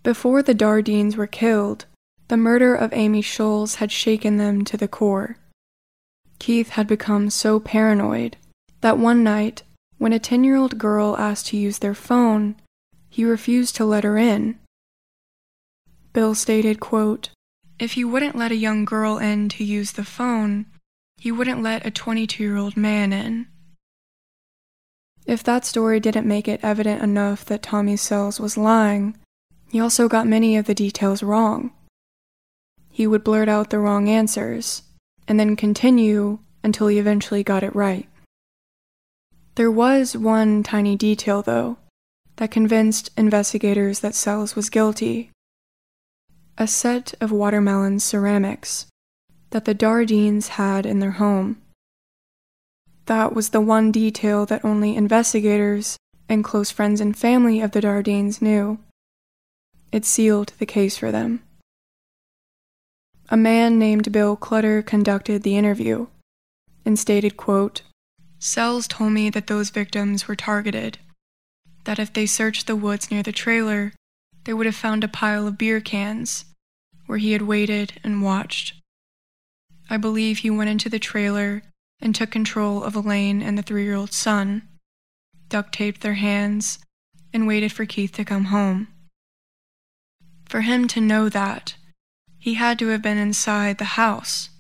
Before 0.03 0.43
the 0.43 0.55
Dardeens 0.55 1.17
were 1.17 1.27
killed, 1.27 1.87
the 2.29 2.37
murder 2.37 2.75
of 2.75 2.93
Amy 2.93 3.23
Scholes 3.23 3.77
had 3.77 3.93
shaken 3.93 4.37
them 4.37 4.65
to 4.65 4.77
the 4.77 4.89
core. 4.89 5.37
Keith 6.39 6.71
had 6.71 6.87
become 6.87 7.31
so 7.31 7.61
paranoid 7.61 8.37
that 8.81 8.99
one 8.99 9.23
night, 9.23 9.63
when 9.99 10.13
a 10.13 10.19
10 10.19 10.45
year 10.45 10.57
old 10.57 10.79
girl 10.79 11.17
asked 11.17 11.47
to 11.47 11.57
use 11.57 11.79
their 11.79 11.95
phone, 11.95 12.57
he 13.09 13.25
refused 13.25 13.77
to 13.77 13.85
let 13.85 14.05
her 14.05 14.19
in. 14.19 14.59
Bill 16.13 16.35
stated, 16.35 16.81
quote, 16.81 17.31
If 17.79 17.93
he 17.93 18.05
wouldn't 18.05 18.37
let 18.37 18.53
a 18.53 18.57
young 18.57 18.85
girl 18.85 19.19
in 19.19 19.49
to 19.51 19.65
use 19.65 19.93
the 19.93 20.05
phone, 20.05 20.67
he 21.19 21.31
wouldn't 21.31 21.63
let 21.63 21.87
a 21.87 21.91
22 21.91 22.43
year 22.43 22.57
old 22.57 22.77
man 22.77 23.13
in. 23.13 23.49
If 25.27 25.43
that 25.43 25.65
story 25.65 26.01
didn't 26.01 26.27
make 26.27 26.49
it 26.49 26.61
evident 26.63 27.03
enough 27.03 27.45
that 27.47 27.63
Tommy 27.63 27.97
Sells 27.97 28.39
was 28.39 28.57
lying, 28.57 29.17
he 29.69 29.81
also 29.81 30.09
got 30.09 30.27
many 30.27 30.57
of 30.57 30.67
the 30.67 30.75
details 30.75 31.23
wrong. 31.23 31.73
He 32.91 33.07
would 33.07 33.25
blurt 33.25 33.49
out 33.49 33.71
the 33.71 33.79
wrong 33.79 34.09
answers, 34.09 34.83
and 35.29 35.39
then 35.39 35.57
continue 35.57 36.39
until 36.63 36.87
he 36.87 36.99
eventually 36.99 37.43
got 37.43 37.63
it 37.63 37.75
right. 37.75 38.09
There 39.57 39.71
was 39.71 40.17
one 40.17 40.63
tiny 40.63 40.97
detail, 40.97 41.43
though, 41.43 41.79
that 42.37 42.51
convinced 42.51 43.11
investigators 43.17 44.01
that 44.01 44.15
Sells 44.15 44.55
was 44.55 44.71
guilty. 44.71 45.31
A 46.59 46.67
set 46.67 47.13
of 47.21 47.31
watermelon 47.31 48.01
ceramics 48.01 48.87
that 49.51 49.67
the 49.67 49.75
Dardeens 49.75 50.49
had 50.49 50.87
in 50.87 51.01
their 51.01 51.13
home. 51.13 51.61
That 53.05 53.35
was 53.35 53.51
the 53.51 53.61
one 53.61 53.93
detail 53.93 54.47
that 54.47 54.65
only 54.65 54.97
investigators 54.97 55.99
and 56.31 56.43
close 56.43 56.71
friends 56.71 57.01
and 57.01 57.17
family 57.17 57.61
of 57.61 57.73
the 57.73 57.83
Dardeens 57.83 58.41
knew. 58.41 58.79
It 59.93 60.07
sealed 60.07 60.55
the 60.59 60.67
case 60.67 60.97
for 60.97 61.13
them. 61.13 61.43
A 63.29 63.37
man 63.37 63.79
named 63.79 64.11
Bill 64.11 64.35
Clutter 64.35 64.83
conducted 64.83 65.43
the 65.43 65.57
interview 65.57 66.07
and 66.87 66.99
stated, 66.99 67.37
quote, 67.37 67.83
Sells 68.39 68.89
told 68.89 69.13
me 69.13 69.29
that 69.29 69.47
those 69.47 69.71
victims 69.71 70.27
were 70.27 70.37
targeted, 70.37 70.99
that 71.85 71.99
if 71.99 72.13
they 72.13 72.25
searched 72.25 72.67
the 72.67 72.77
woods 72.77 73.11
near 73.11 73.23
the 73.23 73.33
trailer, 73.33 73.93
they 74.47 74.55
would 74.55 74.67
have 74.67 74.77
found 74.77 75.03
a 75.03 75.09
pile 75.09 75.49
of 75.49 75.59
beer 75.59 75.81
cans 75.81 76.45
where 77.07 77.19
he 77.19 77.33
had 77.33 77.43
waited 77.43 78.01
and 78.05 78.23
watched. 78.23 78.75
I 79.91 79.97
believe 79.97 80.39
he 80.39 80.51
went 80.51 80.71
into 80.71 80.89
the 80.89 81.01
trailer 81.01 81.63
and 82.01 82.15
took 82.15 82.31
control 82.31 82.83
of 82.85 82.95
Elaine 82.95 83.43
and 83.43 83.59
the 83.59 83.63
three 83.63 83.83
year 83.83 83.97
old 83.97 84.13
son, 84.13 84.63
duct 85.49 85.75
taped 85.75 86.01
their 86.01 86.15
hands, 86.15 86.79
and 87.33 87.47
waited 87.47 87.73
for 87.73 87.87
Keith 87.87 88.13
to 88.13 88.25
come 88.25 88.47
home. 88.47 88.87
For 90.49 90.61
him 90.61 90.87
to 90.89 91.01
know 91.01 91.29
that, 91.29 91.75
he 92.39 92.55
had 92.55 92.79
to 92.79 92.89
have 92.89 93.03
been 93.03 93.19
inside 93.19 93.79
the 93.79 93.97
house. 93.97 94.51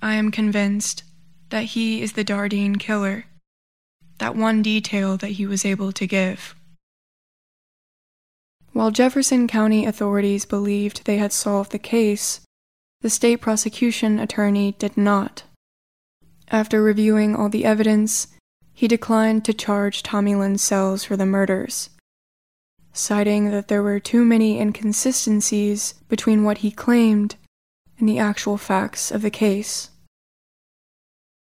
I 0.00 0.14
am 0.14 0.30
convinced 0.30 1.02
that 1.48 1.64
he 1.64 2.02
is 2.02 2.12
the 2.12 2.24
Dardeen 2.24 2.78
killer, 2.78 3.24
that 4.18 4.36
one 4.36 4.62
detail 4.62 5.16
that 5.16 5.32
he 5.32 5.46
was 5.46 5.64
able 5.64 5.90
to 5.90 6.06
give. 6.06 6.54
While 8.72 8.90
Jefferson 8.90 9.48
County 9.48 9.84
authorities 9.84 10.46
believed 10.46 11.04
they 11.04 11.18
had 11.18 11.32
solved 11.32 11.72
the 11.72 11.78
case, 11.78 12.40
the 13.02 13.10
state 13.10 13.36
prosecution 13.36 14.18
attorney 14.18 14.72
did 14.78 14.96
not. 14.96 15.42
After 16.50 16.82
reviewing 16.82 17.36
all 17.36 17.48
the 17.48 17.64
evidence, 17.66 18.28
he 18.72 18.88
declined 18.88 19.44
to 19.44 19.52
charge 19.52 20.02
Tommy 20.02 20.34
Lynn 20.34 20.56
Sells 20.56 21.04
for 21.04 21.16
the 21.16 21.26
murders, 21.26 21.90
citing 22.94 23.50
that 23.50 23.68
there 23.68 23.82
were 23.82 24.00
too 24.00 24.24
many 24.24 24.58
inconsistencies 24.58 25.94
between 26.08 26.44
what 26.44 26.58
he 26.58 26.70
claimed 26.70 27.36
and 27.98 28.08
the 28.08 28.18
actual 28.18 28.56
facts 28.56 29.10
of 29.10 29.20
the 29.20 29.30
case. 29.30 29.90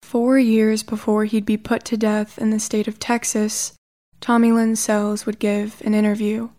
Four 0.02 0.38
years 0.38 0.82
before 0.82 1.24
he'd 1.24 1.44
be 1.44 1.56
put 1.56 1.84
to 1.86 1.96
death 1.96 2.38
in 2.38 2.50
the 2.50 2.60
state 2.60 2.88
of 2.88 3.00
Texas, 3.00 3.74
Tommy 4.20 4.52
Lynn 4.52 4.76
Sells 4.76 5.26
would 5.26 5.38
give 5.38 5.82
an 5.84 5.94
interview, 5.94 6.50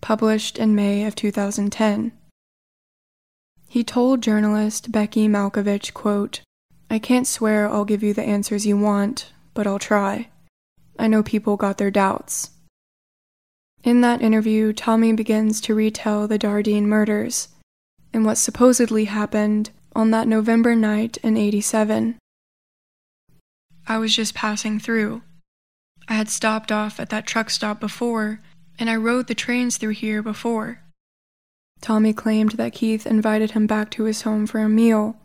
published 0.00 0.58
in 0.58 0.74
May 0.74 1.04
of 1.04 1.14
2010. 1.14 2.12
He 3.68 3.84
told 3.84 4.22
journalist 4.22 4.90
Becky 4.90 5.28
Malkovich, 5.28 5.92
quote, 5.92 6.40
I 6.90 6.98
can't 6.98 7.26
swear 7.26 7.68
I'll 7.68 7.84
give 7.84 8.02
you 8.02 8.14
the 8.14 8.22
answers 8.22 8.64
you 8.64 8.78
want, 8.78 9.32
but 9.52 9.66
I'll 9.66 9.78
try. 9.78 10.28
I 10.98 11.06
know 11.06 11.22
people 11.22 11.56
got 11.56 11.76
their 11.78 11.90
doubts. 11.90 12.50
In 13.84 14.00
that 14.00 14.22
interview, 14.22 14.72
Tommy 14.72 15.12
begins 15.12 15.60
to 15.62 15.74
retell 15.74 16.26
the 16.26 16.38
Dardeen 16.38 16.84
murders 16.84 17.48
and 18.12 18.24
what 18.24 18.38
supposedly 18.38 19.04
happened 19.04 19.70
on 19.94 20.10
that 20.10 20.26
November 20.26 20.74
night 20.74 21.18
in 21.18 21.36
87. 21.36 22.16
I 23.86 23.98
was 23.98 24.14
just 24.14 24.34
passing 24.34 24.78
through. 24.78 25.22
I 26.08 26.14
had 26.14 26.28
stopped 26.28 26.72
off 26.72 26.98
at 26.98 27.10
that 27.10 27.26
truck 27.26 27.50
stop 27.50 27.80
before, 27.80 28.40
and 28.78 28.88
I 28.88 28.96
rode 28.96 29.26
the 29.26 29.34
trains 29.34 29.76
through 29.76 29.94
here 29.94 30.22
before. 30.22 30.80
Tommy 31.80 32.12
claimed 32.12 32.52
that 32.52 32.72
Keith 32.72 33.06
invited 33.06 33.52
him 33.52 33.66
back 33.66 33.90
to 33.92 34.04
his 34.04 34.22
home 34.22 34.46
for 34.46 34.60
a 34.60 34.68
meal, 34.68 35.16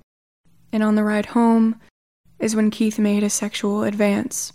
and 0.72 0.84
on 0.84 0.96
the 0.96 1.04
ride 1.04 1.28
home 1.28 1.80
is 2.40 2.56
when 2.56 2.72
Keith 2.72 3.00
made 3.00 3.24
a 3.24 3.30
sexual 3.30 3.84
advance. 3.84 4.54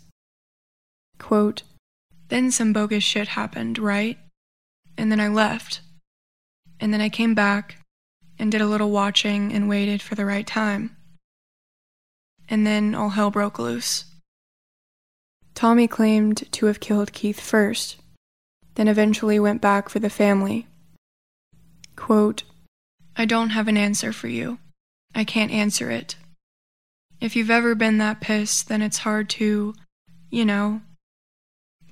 Quote, 1.18 1.62
then 2.28 2.50
some 2.50 2.72
bogus 2.72 3.02
shit 3.02 3.28
happened, 3.28 3.78
right? 3.78 4.18
And 4.96 5.11
then 5.11 5.20
I 5.20 5.28
left. 5.28 5.80
And 6.78 6.92
then 6.92 7.00
I 7.00 7.08
came 7.08 7.34
back 7.34 7.76
and 8.38 8.52
did 8.52 8.61
a 8.61 8.66
little 8.66 8.90
watching 8.90 9.52
and 9.52 9.68
waited 9.68 10.02
for 10.02 10.14
the 10.14 10.26
right 10.26 10.46
time. 10.46 10.96
And 12.48 12.66
then 12.66 12.94
all 12.94 13.11
hell 13.11 13.30
broke 13.30 13.58
loose. 13.58 14.04
Tommy 15.54 15.88
claimed 15.88 16.50
to 16.52 16.66
have 16.66 16.80
killed 16.80 17.12
Keith 17.12 17.40
first, 17.40 17.96
then 18.78 18.86
eventually 18.86 19.40
went 19.40 19.60
back 19.60 19.88
for 19.88 19.98
the 19.98 20.08
family. 20.08 20.64
Quote, 21.96 22.44
I 23.16 23.24
don't 23.24 23.50
have 23.50 23.66
an 23.66 23.76
answer 23.76 24.12
for 24.12 24.28
you. 24.28 24.60
I 25.16 25.24
can't 25.24 25.50
answer 25.50 25.90
it. 25.90 26.14
If 27.20 27.34
you've 27.34 27.50
ever 27.50 27.74
been 27.74 27.98
that 27.98 28.20
pissed, 28.20 28.68
then 28.68 28.80
it's 28.80 28.98
hard 28.98 29.28
to, 29.30 29.74
you 30.30 30.44
know. 30.44 30.80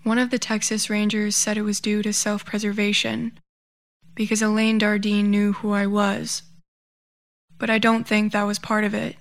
One 0.04 0.18
of 0.18 0.30
the 0.30 0.38
Texas 0.38 0.88
Rangers 0.88 1.34
said 1.34 1.58
it 1.58 1.62
was 1.62 1.80
due 1.80 2.02
to 2.04 2.12
self 2.12 2.44
preservation, 2.44 3.36
because 4.14 4.40
Elaine 4.40 4.78
Dardeen 4.78 5.24
knew 5.24 5.54
who 5.54 5.72
I 5.72 5.88
was. 5.88 6.44
But 7.58 7.68
I 7.68 7.78
don't 7.78 8.06
think 8.06 8.30
that 8.30 8.44
was 8.44 8.60
part 8.60 8.84
of 8.84 8.94
it. 8.94 9.16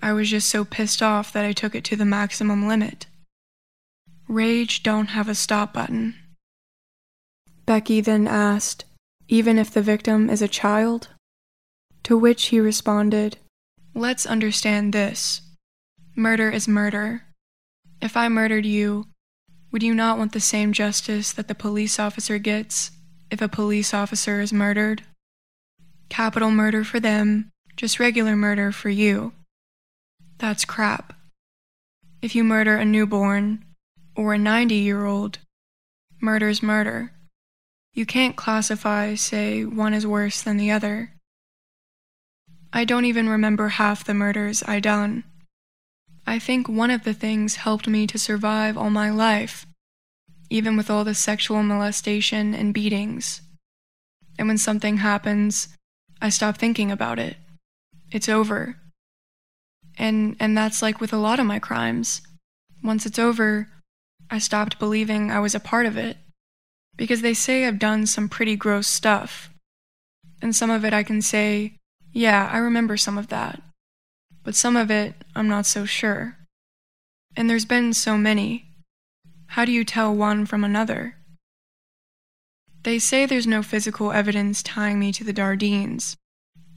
I 0.00 0.12
was 0.12 0.30
just 0.30 0.48
so 0.48 0.64
pissed 0.64 1.02
off 1.02 1.32
that 1.32 1.44
I 1.44 1.50
took 1.50 1.74
it 1.74 1.82
to 1.86 1.96
the 1.96 2.04
maximum 2.04 2.68
limit. 2.68 3.06
Rage 4.28 4.84
don't 4.84 5.08
have 5.08 5.28
a 5.28 5.34
stop 5.34 5.74
button. 5.74 6.14
Becky 7.66 8.00
then 8.00 8.26
asked, 8.26 8.84
even 9.28 9.58
if 9.58 9.70
the 9.70 9.82
victim 9.82 10.30
is 10.30 10.40
a 10.40 10.48
child? 10.48 11.08
To 12.04 12.16
which 12.16 12.46
he 12.46 12.60
responded, 12.60 13.38
Let's 13.94 14.24
understand 14.26 14.92
this. 14.92 15.40
Murder 16.14 16.50
is 16.50 16.68
murder. 16.68 17.24
If 18.00 18.16
I 18.16 18.28
murdered 18.28 18.66
you, 18.66 19.06
would 19.72 19.82
you 19.82 19.94
not 19.94 20.16
want 20.16 20.32
the 20.32 20.40
same 20.40 20.72
justice 20.72 21.32
that 21.32 21.48
the 21.48 21.54
police 21.54 21.98
officer 21.98 22.38
gets 22.38 22.92
if 23.30 23.40
a 23.40 23.48
police 23.48 23.92
officer 23.92 24.40
is 24.40 24.52
murdered. 24.52 25.02
Capital 26.08 26.50
murder 26.50 26.84
for 26.84 27.00
them, 27.00 27.50
just 27.76 27.98
regular 27.98 28.36
murder 28.36 28.70
for 28.70 28.88
you. 28.88 29.32
That's 30.38 30.64
crap. 30.64 31.14
If 32.22 32.34
you 32.34 32.44
murder 32.44 32.76
a 32.76 32.84
newborn 32.84 33.64
or 34.14 34.34
a 34.34 34.38
90 34.38 34.74
year 34.74 35.04
old, 35.04 35.38
murder's 36.20 36.62
murder. 36.62 37.12
You 37.96 38.04
can't 38.04 38.36
classify, 38.36 39.14
say, 39.14 39.64
one 39.64 39.94
is 39.94 40.06
worse 40.06 40.42
than 40.42 40.58
the 40.58 40.70
other. 40.70 41.14
I 42.70 42.84
don't 42.84 43.06
even 43.06 43.26
remember 43.26 43.68
half 43.68 44.04
the 44.04 44.12
murders 44.12 44.62
I 44.66 44.80
done. 44.80 45.24
I 46.26 46.38
think 46.38 46.68
one 46.68 46.90
of 46.90 47.04
the 47.04 47.14
things 47.14 47.56
helped 47.56 47.88
me 47.88 48.06
to 48.08 48.18
survive 48.18 48.76
all 48.76 48.90
my 48.90 49.08
life, 49.08 49.64
even 50.50 50.76
with 50.76 50.90
all 50.90 51.04
the 51.04 51.14
sexual 51.14 51.62
molestation 51.62 52.52
and 52.52 52.74
beatings. 52.74 53.40
And 54.38 54.46
when 54.46 54.58
something 54.58 54.98
happens, 54.98 55.68
I 56.20 56.28
stop 56.28 56.58
thinking 56.58 56.92
about 56.92 57.18
it. 57.18 57.38
It's 58.12 58.28
over. 58.28 58.76
And 59.96 60.36
and 60.38 60.54
that's 60.54 60.82
like 60.82 61.00
with 61.00 61.14
a 61.14 61.24
lot 61.28 61.40
of 61.40 61.46
my 61.46 61.58
crimes. 61.58 62.20
Once 62.84 63.06
it's 63.06 63.18
over, 63.18 63.68
I 64.30 64.38
stopped 64.38 64.78
believing 64.78 65.30
I 65.30 65.40
was 65.40 65.54
a 65.54 65.60
part 65.60 65.86
of 65.86 65.96
it. 65.96 66.18
Because 66.96 67.22
they 67.22 67.34
say 67.34 67.66
I've 67.66 67.78
done 67.78 68.06
some 68.06 68.28
pretty 68.28 68.56
gross 68.56 68.86
stuff. 68.88 69.50
And 70.40 70.54
some 70.54 70.70
of 70.70 70.84
it 70.84 70.92
I 70.92 71.02
can 71.02 71.22
say, 71.22 71.76
yeah, 72.12 72.48
I 72.52 72.58
remember 72.58 72.96
some 72.96 73.18
of 73.18 73.28
that. 73.28 73.62
But 74.42 74.54
some 74.54 74.76
of 74.76 74.90
it, 74.90 75.14
I'm 75.34 75.48
not 75.48 75.66
so 75.66 75.84
sure. 75.84 76.36
And 77.36 77.50
there's 77.50 77.64
been 77.64 77.92
so 77.92 78.16
many. 78.16 78.64
How 79.48 79.64
do 79.64 79.72
you 79.72 79.84
tell 79.84 80.14
one 80.14 80.46
from 80.46 80.64
another? 80.64 81.16
They 82.82 82.98
say 82.98 83.26
there's 83.26 83.46
no 83.46 83.62
physical 83.62 84.12
evidence 84.12 84.62
tying 84.62 84.98
me 84.98 85.12
to 85.12 85.24
the 85.24 85.34
Dardeens, 85.34 86.16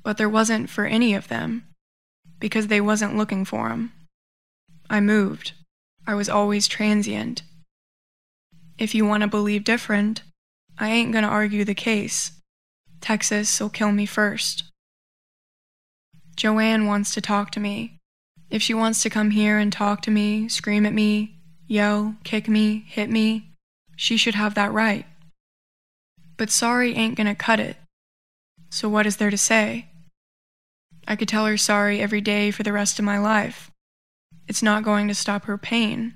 but 0.03 0.17
there 0.17 0.27
wasn't 0.27 0.69
for 0.69 0.85
any 0.85 1.13
of 1.13 1.27
them, 1.27 1.67
because 2.39 2.67
they 2.67 2.81
wasn't 2.81 3.15
looking 3.15 3.45
for 3.45 3.69
'em. 3.69 3.93
I 4.89 4.99
moved. 4.99 5.53
I 6.07 6.15
was 6.15 6.27
always 6.27 6.67
transient. 6.67 7.43
If 8.79 8.95
you 8.95 9.05
want 9.05 9.21
to 9.21 9.27
believe 9.27 9.65
different, 9.65 10.23
I 10.77 10.89
ain't 10.89 11.11
gonna 11.11 11.27
argue 11.27 11.65
the 11.65 11.75
case. 11.75 12.31
Texas'll 13.01 13.73
kill 13.73 13.91
me 13.91 14.05
first. 14.05 14.63
Joanne 16.37 16.85
wants 16.85 17.13
to 17.13 17.21
talk 17.21 17.51
to 17.51 17.59
me. 17.59 17.97
If 18.49 18.61
she 18.61 18.73
wants 18.73 19.03
to 19.03 19.09
come 19.09 19.31
here 19.31 19.57
and 19.57 19.71
talk 19.71 20.01
to 20.03 20.11
me, 20.11 20.47
scream 20.47 20.85
at 20.85 20.93
me, 20.93 21.41
yell, 21.67 22.15
kick 22.23 22.47
me, 22.47 22.85
hit 22.87 23.09
me, 23.09 23.51
she 23.97 24.15
should 24.15 24.35
have 24.35 24.55
that 24.55 24.71
right. 24.71 25.05
But 26.37 26.49
sorry 26.49 26.95
ain't 26.95 27.17
gonna 27.17 27.35
cut 27.35 27.59
it. 27.59 27.75
So 28.69 28.87
what 28.87 29.05
is 29.05 29.17
there 29.17 29.29
to 29.29 29.37
say? 29.37 29.89
I 31.05 31.17
could 31.17 31.27
tell 31.27 31.45
her 31.47 31.57
sorry 31.57 31.99
every 31.99 32.21
day 32.21 32.49
for 32.49 32.63
the 32.63 32.71
rest 32.71 32.97
of 32.97 33.03
my 33.03 33.19
life. 33.19 33.71
It's 34.47 34.63
not 34.63 34.83
going 34.83 35.09
to 35.09 35.13
stop 35.13 35.45
her 35.45 35.57
pain. 35.57 36.13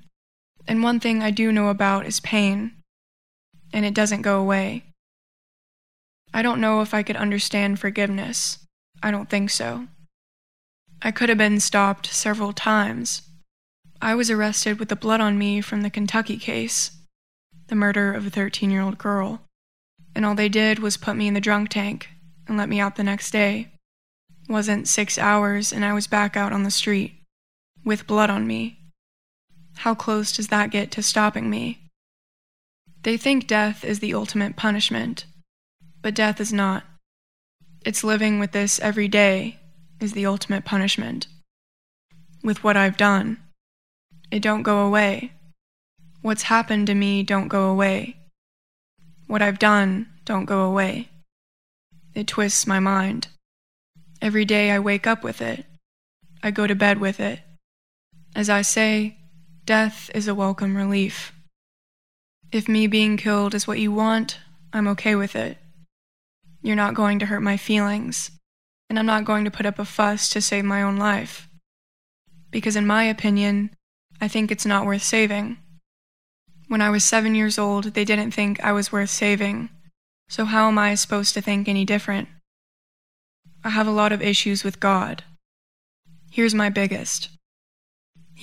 And 0.66 0.82
one 0.82 1.00
thing 1.00 1.22
I 1.22 1.30
do 1.30 1.52
know 1.52 1.68
about 1.68 2.06
is 2.06 2.20
pain. 2.20 2.72
And 3.72 3.84
it 3.84 3.94
doesn't 3.94 4.22
go 4.22 4.40
away. 4.40 4.84
I 6.32 6.42
don't 6.42 6.60
know 6.60 6.80
if 6.80 6.94
I 6.94 7.02
could 7.02 7.16
understand 7.16 7.78
forgiveness. 7.78 8.58
I 9.02 9.10
don't 9.10 9.28
think 9.28 9.50
so. 9.50 9.86
I 11.02 11.10
could 11.10 11.28
have 11.28 11.38
been 11.38 11.60
stopped 11.60 12.06
several 12.06 12.52
times. 12.52 13.22
I 14.00 14.14
was 14.14 14.30
arrested 14.30 14.78
with 14.78 14.88
the 14.88 14.96
blood 14.96 15.20
on 15.20 15.38
me 15.38 15.60
from 15.60 15.82
the 15.82 15.90
Kentucky 15.90 16.36
case, 16.36 16.90
the 17.68 17.74
murder 17.74 18.12
of 18.12 18.26
a 18.26 18.30
13 18.30 18.70
year 18.70 18.80
old 18.80 18.98
girl, 18.98 19.42
and 20.14 20.24
all 20.24 20.34
they 20.34 20.48
did 20.48 20.78
was 20.78 20.96
put 20.96 21.16
me 21.16 21.28
in 21.28 21.34
the 21.34 21.40
drunk 21.40 21.70
tank 21.70 22.08
and 22.46 22.56
let 22.56 22.68
me 22.68 22.80
out 22.80 22.96
the 22.96 23.04
next 23.04 23.30
day. 23.30 23.72
Wasn't 24.48 24.88
six 24.88 25.18
hours, 25.18 25.72
and 25.72 25.84
I 25.84 25.94
was 25.94 26.06
back 26.06 26.36
out 26.36 26.52
on 26.52 26.64
the 26.64 26.70
street, 26.70 27.22
with 27.84 28.06
blood 28.06 28.28
on 28.28 28.46
me. 28.46 28.83
How 29.78 29.94
close 29.94 30.32
does 30.32 30.48
that 30.48 30.70
get 30.70 30.90
to 30.92 31.02
stopping 31.02 31.50
me? 31.50 31.90
They 33.02 33.16
think 33.16 33.46
death 33.46 33.84
is 33.84 34.00
the 34.00 34.14
ultimate 34.14 34.56
punishment, 34.56 35.26
but 36.00 36.14
death 36.14 36.40
is 36.40 36.52
not. 36.52 36.84
It's 37.84 38.02
living 38.02 38.38
with 38.38 38.52
this 38.52 38.80
every 38.80 39.08
day 39.08 39.58
is 40.00 40.12
the 40.12 40.26
ultimate 40.26 40.64
punishment. 40.64 41.26
With 42.42 42.64
what 42.64 42.76
I've 42.76 42.96
done, 42.96 43.38
it 44.30 44.40
don't 44.40 44.62
go 44.62 44.86
away. 44.86 45.32
What's 46.22 46.44
happened 46.44 46.86
to 46.86 46.94
me 46.94 47.22
don't 47.22 47.48
go 47.48 47.68
away. 47.68 48.16
What 49.26 49.42
I've 49.42 49.58
done 49.58 50.08
don't 50.24 50.46
go 50.46 50.62
away. 50.62 51.08
It 52.14 52.26
twists 52.26 52.66
my 52.66 52.80
mind. 52.80 53.28
Every 54.22 54.44
day 54.44 54.70
I 54.70 54.78
wake 54.78 55.06
up 55.06 55.22
with 55.22 55.42
it. 55.42 55.66
I 56.42 56.50
go 56.50 56.66
to 56.66 56.74
bed 56.74 56.98
with 56.98 57.20
it. 57.20 57.40
As 58.34 58.48
I 58.48 58.62
say, 58.62 59.18
death 59.64 60.10
is 60.14 60.28
a 60.28 60.34
welcome 60.34 60.76
relief. 60.76 61.32
If 62.52 62.68
me 62.68 62.86
being 62.86 63.16
killed 63.16 63.54
is 63.54 63.66
what 63.66 63.78
you 63.78 63.90
want, 63.92 64.38
I'm 64.72 64.86
okay 64.88 65.14
with 65.14 65.34
it. 65.34 65.56
You're 66.62 66.76
not 66.76 66.94
going 66.94 67.18
to 67.20 67.26
hurt 67.26 67.42
my 67.42 67.56
feelings 67.56 68.30
and 68.90 68.98
I'm 68.98 69.06
not 69.06 69.24
going 69.24 69.44
to 69.44 69.50
put 69.50 69.66
up 69.66 69.78
a 69.78 69.84
fuss 69.84 70.28
to 70.30 70.40
save 70.40 70.64
my 70.64 70.82
own 70.82 70.98
life. 70.98 71.48
Because, 72.50 72.76
in 72.76 72.86
my 72.86 73.04
opinion, 73.04 73.70
I 74.20 74.28
think 74.28 74.50
it's 74.50 74.66
not 74.66 74.86
worth 74.86 75.02
saving. 75.02 75.58
When 76.68 76.80
I 76.80 76.90
was 76.90 77.02
seven 77.02 77.34
years 77.34 77.58
old, 77.58 77.94
they 77.94 78.04
didn't 78.04 78.30
think 78.30 78.62
I 78.62 78.72
was 78.72 78.92
worth 78.92 79.10
saving, 79.10 79.70
so 80.28 80.44
how 80.44 80.68
am 80.68 80.78
I 80.78 80.94
supposed 80.94 81.34
to 81.34 81.40
think 81.40 81.68
any 81.68 81.84
different? 81.84 82.28
I 83.64 83.70
have 83.70 83.86
a 83.86 83.92
lot 83.92 84.12
of 84.12 84.22
issues 84.22 84.62
with 84.62 84.80
God. 84.80 85.24
Here's 86.30 86.54
my 86.54 86.68
biggest 86.68 87.30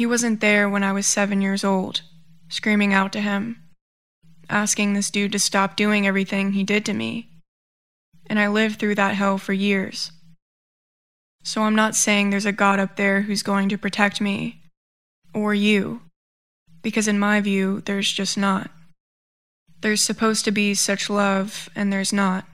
He 0.01 0.07
wasn't 0.07 0.41
there 0.41 0.67
when 0.67 0.81
I 0.83 0.93
was 0.93 1.05
seven 1.05 1.43
years 1.43 1.63
old, 1.63 2.01
screaming 2.49 2.91
out 2.91 3.13
to 3.13 3.21
Him, 3.21 3.61
asking 4.49 4.93
this 4.93 5.11
dude 5.11 5.31
to 5.33 5.37
stop 5.37 5.75
doing 5.75 6.07
everything 6.07 6.53
he 6.53 6.63
did 6.63 6.85
to 6.85 6.93
me. 6.93 7.29
And 8.25 8.39
I 8.39 8.47
lived 8.47 8.79
through 8.79 8.95
that 8.95 9.13
hell 9.13 9.37
for 9.37 9.53
years. 9.53 10.11
So 11.43 11.61
I'm 11.61 11.75
not 11.75 11.95
saying 11.95 12.31
there's 12.31 12.47
a 12.47 12.51
God 12.51 12.79
up 12.79 12.95
there 12.95 13.21
who's 13.21 13.43
going 13.43 13.69
to 13.69 13.77
protect 13.77 14.19
me, 14.19 14.63
or 15.35 15.53
you, 15.53 16.01
because 16.81 17.07
in 17.07 17.19
my 17.19 17.39
view, 17.39 17.83
there's 17.85 18.11
just 18.11 18.39
not. 18.39 18.71
There's 19.81 20.01
supposed 20.01 20.45
to 20.45 20.51
be 20.51 20.73
such 20.73 21.11
love, 21.11 21.69
and 21.75 21.93
there's 21.93 22.11
not. 22.11 22.45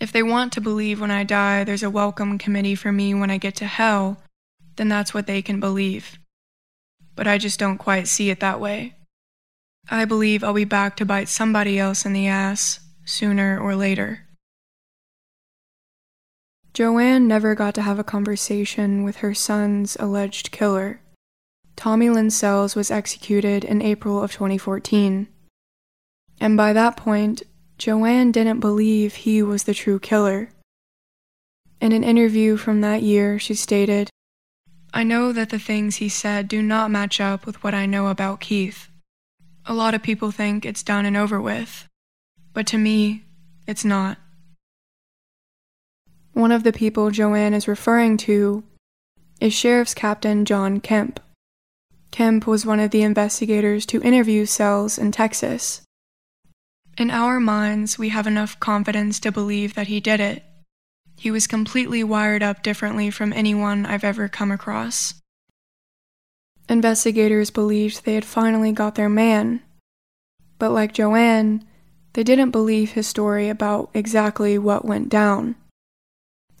If 0.00 0.10
they 0.10 0.24
want 0.24 0.52
to 0.54 0.60
believe 0.60 1.00
when 1.00 1.12
I 1.12 1.22
die 1.22 1.62
there's 1.62 1.84
a 1.84 1.88
welcome 1.88 2.36
committee 2.36 2.74
for 2.74 2.90
me 2.90 3.14
when 3.14 3.30
I 3.30 3.38
get 3.38 3.54
to 3.58 3.66
hell, 3.66 4.20
then 4.74 4.88
that's 4.88 5.14
what 5.14 5.28
they 5.28 5.40
can 5.40 5.60
believe. 5.60 6.18
But 7.14 7.26
I 7.26 7.38
just 7.38 7.58
don't 7.58 7.78
quite 7.78 8.08
see 8.08 8.30
it 8.30 8.40
that 8.40 8.60
way. 8.60 8.94
I 9.90 10.04
believe 10.04 10.42
I'll 10.42 10.54
be 10.54 10.64
back 10.64 10.96
to 10.96 11.04
bite 11.04 11.28
somebody 11.28 11.78
else 11.78 12.06
in 12.06 12.12
the 12.12 12.26
ass, 12.26 12.80
sooner 13.04 13.58
or 13.58 13.74
later. 13.74 14.26
Joanne 16.74 17.28
never 17.28 17.54
got 17.54 17.74
to 17.74 17.82
have 17.82 17.98
a 17.98 18.04
conversation 18.04 19.02
with 19.02 19.16
her 19.16 19.34
son's 19.34 19.96
alleged 20.00 20.50
killer. 20.52 21.00
Tommy 21.76 22.08
Lynn 22.08 22.30
Sells 22.30 22.74
was 22.74 22.90
executed 22.90 23.64
in 23.64 23.82
April 23.82 24.22
of 24.22 24.32
2014. 24.32 25.28
And 26.40 26.56
by 26.56 26.72
that 26.72 26.96
point, 26.96 27.42
Joanne 27.76 28.32
didn't 28.32 28.60
believe 28.60 29.14
he 29.14 29.42
was 29.42 29.64
the 29.64 29.74
true 29.74 29.98
killer. 29.98 30.50
In 31.80 31.92
an 31.92 32.04
interview 32.04 32.56
from 32.56 32.80
that 32.80 33.02
year, 33.02 33.38
she 33.38 33.54
stated, 33.54 34.08
I 34.94 35.04
know 35.04 35.32
that 35.32 35.48
the 35.48 35.58
things 35.58 35.96
he 35.96 36.08
said 36.08 36.48
do 36.48 36.60
not 36.60 36.90
match 36.90 37.20
up 37.20 37.46
with 37.46 37.62
what 37.64 37.72
I 37.74 37.86
know 37.86 38.08
about 38.08 38.40
Keith. 38.40 38.88
A 39.64 39.72
lot 39.72 39.94
of 39.94 40.02
people 40.02 40.30
think 40.30 40.66
it's 40.66 40.82
done 40.82 41.06
and 41.06 41.16
over 41.16 41.40
with, 41.40 41.88
but 42.52 42.66
to 42.68 42.78
me, 42.78 43.24
it's 43.66 43.84
not. 43.84 44.18
One 46.34 46.52
of 46.52 46.62
the 46.62 46.72
people 46.72 47.10
Joanne 47.10 47.54
is 47.54 47.68
referring 47.68 48.16
to 48.18 48.64
is 49.40 49.54
Sheriff's 49.54 49.94
Captain 49.94 50.44
John 50.44 50.80
Kemp. 50.80 51.20
Kemp 52.10 52.46
was 52.46 52.66
one 52.66 52.80
of 52.80 52.90
the 52.90 53.02
investigators 53.02 53.86
to 53.86 54.02
interview 54.02 54.44
Sells 54.44 54.98
in 54.98 55.10
Texas. 55.10 55.80
In 56.98 57.10
our 57.10 57.40
minds, 57.40 57.98
we 57.98 58.10
have 58.10 58.26
enough 58.26 58.60
confidence 58.60 59.18
to 59.20 59.32
believe 59.32 59.74
that 59.74 59.86
he 59.86 60.00
did 60.00 60.20
it. 60.20 60.44
He 61.16 61.30
was 61.30 61.46
completely 61.46 62.02
wired 62.02 62.42
up 62.42 62.62
differently 62.62 63.10
from 63.10 63.32
anyone 63.32 63.86
I've 63.86 64.04
ever 64.04 64.28
come 64.28 64.50
across. 64.50 65.14
Investigators 66.68 67.50
believed 67.50 68.04
they 68.04 68.14
had 68.14 68.24
finally 68.24 68.72
got 68.72 68.94
their 68.94 69.08
man. 69.08 69.62
But 70.58 70.70
like 70.70 70.94
Joanne, 70.94 71.64
they 72.12 72.22
didn't 72.22 72.50
believe 72.50 72.92
his 72.92 73.06
story 73.06 73.48
about 73.48 73.90
exactly 73.94 74.58
what 74.58 74.84
went 74.84 75.08
down. 75.08 75.56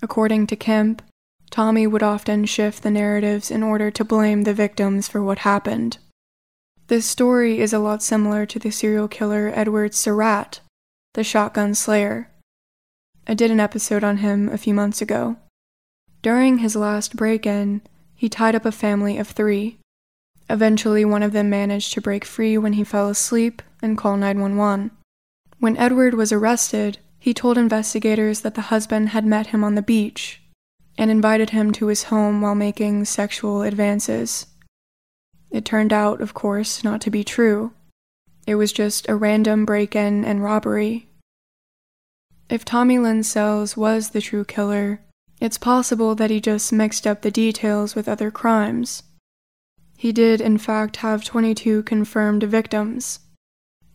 According 0.00 0.48
to 0.48 0.56
Kemp, 0.56 1.02
Tommy 1.50 1.86
would 1.86 2.02
often 2.02 2.46
shift 2.46 2.82
the 2.82 2.90
narratives 2.90 3.50
in 3.50 3.62
order 3.62 3.90
to 3.90 4.04
blame 4.04 4.42
the 4.42 4.54
victims 4.54 5.06
for 5.06 5.22
what 5.22 5.40
happened. 5.40 5.98
This 6.88 7.06
story 7.06 7.60
is 7.60 7.72
a 7.72 7.78
lot 7.78 8.02
similar 8.02 8.44
to 8.46 8.58
the 8.58 8.70
serial 8.70 9.06
killer 9.06 9.52
Edward 9.54 9.94
Surratt, 9.94 10.60
the 11.14 11.22
Shotgun 11.22 11.74
Slayer. 11.74 12.28
I 13.26 13.34
did 13.34 13.50
an 13.50 13.60
episode 13.60 14.02
on 14.02 14.18
him 14.18 14.48
a 14.48 14.58
few 14.58 14.74
months 14.74 15.00
ago. 15.00 15.36
During 16.22 16.58
his 16.58 16.76
last 16.76 17.16
break 17.16 17.46
in, 17.46 17.82
he 18.14 18.28
tied 18.28 18.54
up 18.54 18.64
a 18.64 18.72
family 18.72 19.18
of 19.18 19.28
three. 19.28 19.78
Eventually, 20.50 21.04
one 21.04 21.22
of 21.22 21.32
them 21.32 21.48
managed 21.48 21.92
to 21.94 22.00
break 22.00 22.24
free 22.24 22.58
when 22.58 22.74
he 22.74 22.84
fell 22.84 23.08
asleep 23.08 23.62
and 23.80 23.96
call 23.98 24.16
911. 24.16 24.90
When 25.58 25.76
Edward 25.76 26.14
was 26.14 26.32
arrested, 26.32 26.98
he 27.18 27.32
told 27.32 27.56
investigators 27.56 28.40
that 28.40 28.54
the 28.54 28.62
husband 28.62 29.10
had 29.10 29.24
met 29.24 29.48
him 29.48 29.62
on 29.62 29.76
the 29.76 29.82
beach 29.82 30.42
and 30.98 31.10
invited 31.10 31.50
him 31.50 31.72
to 31.72 31.86
his 31.86 32.04
home 32.04 32.40
while 32.40 32.54
making 32.54 33.04
sexual 33.04 33.62
advances. 33.62 34.46
It 35.50 35.64
turned 35.64 35.92
out, 35.92 36.20
of 36.20 36.34
course, 36.34 36.82
not 36.82 37.00
to 37.02 37.10
be 37.10 37.24
true. 37.24 37.72
It 38.46 38.56
was 38.56 38.72
just 38.72 39.08
a 39.08 39.14
random 39.14 39.64
break 39.64 39.94
in 39.94 40.24
and 40.24 40.42
robbery. 40.42 41.08
If 42.52 42.66
Tommy 42.66 42.98
Lynn 42.98 43.22
Sells 43.22 43.78
was 43.78 44.10
the 44.10 44.20
true 44.20 44.44
killer, 44.44 45.00
it's 45.40 45.56
possible 45.56 46.14
that 46.16 46.28
he 46.28 46.38
just 46.38 46.70
mixed 46.70 47.06
up 47.06 47.22
the 47.22 47.30
details 47.30 47.94
with 47.94 48.06
other 48.06 48.30
crimes. 48.30 49.04
He 49.96 50.12
did, 50.12 50.42
in 50.42 50.58
fact, 50.58 50.96
have 50.96 51.24
22 51.24 51.82
confirmed 51.84 52.42
victims. 52.42 53.20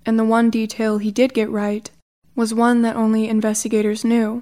And 0.08 0.18
the 0.18 0.26
one 0.26 0.50
detail 0.50 0.98
he 0.98 1.12
did 1.12 1.36
get 1.36 1.52
right 1.52 1.88
was 2.36 2.52
one 2.52 2.82
that 2.82 2.96
only 2.96 3.28
investigators 3.30 4.04
knew 4.04 4.42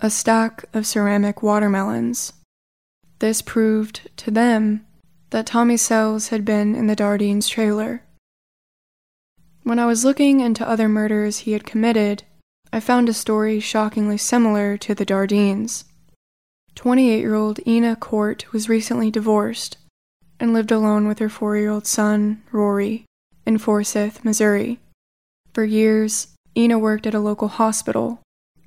a 0.00 0.10
stack 0.10 0.64
of 0.74 0.84
ceramic 0.84 1.40
watermelons. 1.40 2.32
This 3.20 3.42
proved 3.42 4.10
to 4.16 4.32
them 4.32 4.84
that 5.30 5.46
Tommy 5.46 5.76
Sells 5.76 6.30
had 6.30 6.44
been 6.44 6.74
in 6.74 6.88
the 6.88 6.96
Dardeens 6.96 7.48
trailer. 7.48 8.02
When 9.62 9.78
I 9.78 9.86
was 9.86 10.04
looking 10.04 10.40
into 10.40 10.68
other 10.68 10.88
murders 10.88 11.38
he 11.38 11.52
had 11.52 11.64
committed, 11.64 12.24
I 12.76 12.80
found 12.80 13.08
a 13.08 13.14
story 13.14 13.58
shockingly 13.58 14.18
similar 14.18 14.76
to 14.76 14.94
the 14.94 15.06
Dardeens. 15.06 15.84
28 16.74 17.20
year 17.20 17.34
old 17.34 17.58
Ina 17.66 17.96
Cordt 17.96 18.52
was 18.52 18.68
recently 18.68 19.10
divorced 19.10 19.78
and 20.38 20.52
lived 20.52 20.70
alone 20.70 21.08
with 21.08 21.18
her 21.20 21.30
four 21.30 21.56
year 21.56 21.70
old 21.70 21.86
son, 21.86 22.42
Rory, 22.52 23.06
in 23.46 23.56
Forsyth, 23.56 24.22
Missouri. 24.26 24.78
For 25.54 25.64
years, 25.64 26.34
Ina 26.54 26.78
worked 26.78 27.06
at 27.06 27.14
a 27.14 27.18
local 27.18 27.48
hospital 27.48 28.20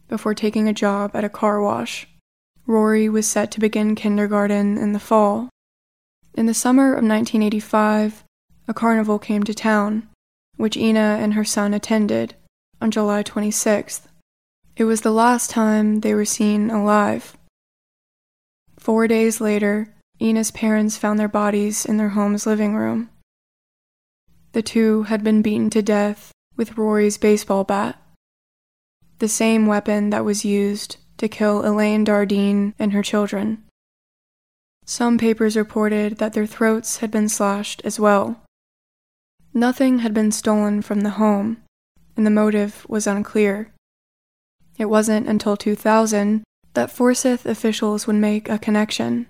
before 0.07 0.33
taking 0.33 0.67
a 0.67 0.73
job 0.73 1.11
at 1.13 1.23
a 1.23 1.29
car 1.29 1.61
wash. 1.61 2.07
Rory 2.65 3.09
was 3.09 3.27
set 3.27 3.51
to 3.51 3.59
begin 3.59 3.93
kindergarten 3.93 4.75
in 4.79 4.93
the 4.93 4.99
fall. 4.99 5.49
In 6.33 6.47
the 6.47 6.55
summer 6.55 6.93
of 6.93 7.03
1985, 7.03 8.23
a 8.67 8.73
carnival 8.73 9.19
came 9.19 9.43
to 9.43 9.53
town, 9.53 10.09
which 10.57 10.75
Ina 10.75 11.19
and 11.21 11.35
her 11.35 11.45
son 11.45 11.75
attended 11.75 12.33
on 12.81 12.91
July 12.91 13.23
26th. 13.23 14.01
It 14.75 14.85
was 14.85 15.01
the 15.01 15.11
last 15.11 15.49
time 15.49 15.99
they 15.99 16.13
were 16.13 16.25
seen 16.25 16.69
alive. 16.69 17.37
Four 18.77 19.07
days 19.07 19.41
later, 19.41 19.93
Ina's 20.19 20.51
parents 20.51 20.97
found 20.97 21.19
their 21.19 21.27
bodies 21.27 21.85
in 21.85 21.97
their 21.97 22.09
home's 22.09 22.45
living 22.45 22.75
room. 22.75 23.09
The 24.53 24.61
two 24.61 25.03
had 25.03 25.23
been 25.23 25.41
beaten 25.41 25.69
to 25.71 25.81
death 25.81 26.31
with 26.55 26.77
Rory's 26.77 27.17
baseball 27.17 27.63
bat, 27.63 28.01
the 29.19 29.27
same 29.27 29.65
weapon 29.65 30.09
that 30.09 30.25
was 30.25 30.45
used 30.45 30.97
to 31.17 31.27
kill 31.27 31.65
Elaine 31.65 32.05
Dardeen 32.05 32.73
and 32.79 32.93
her 32.93 33.03
children. 33.03 33.63
Some 34.85 35.17
papers 35.17 35.55
reported 35.55 36.17
that 36.17 36.33
their 36.33 36.47
throats 36.47 36.97
had 36.97 37.11
been 37.11 37.29
slashed 37.29 37.81
as 37.85 37.99
well. 37.99 38.41
Nothing 39.53 39.99
had 39.99 40.13
been 40.13 40.31
stolen 40.31 40.81
from 40.81 41.01
the 41.01 41.11
home, 41.11 41.57
and 42.19 42.25
the 42.25 42.29
motive 42.29 42.85
was 42.89 43.07
unclear. 43.07 43.71
It 44.77 44.87
wasn't 44.87 45.29
until 45.29 45.55
2000 45.55 46.43
that 46.73 46.91
Forsyth 46.91 47.45
officials 47.45 48.07
would 48.07 48.17
make 48.17 48.49
a 48.49 48.59
connection. 48.59 49.27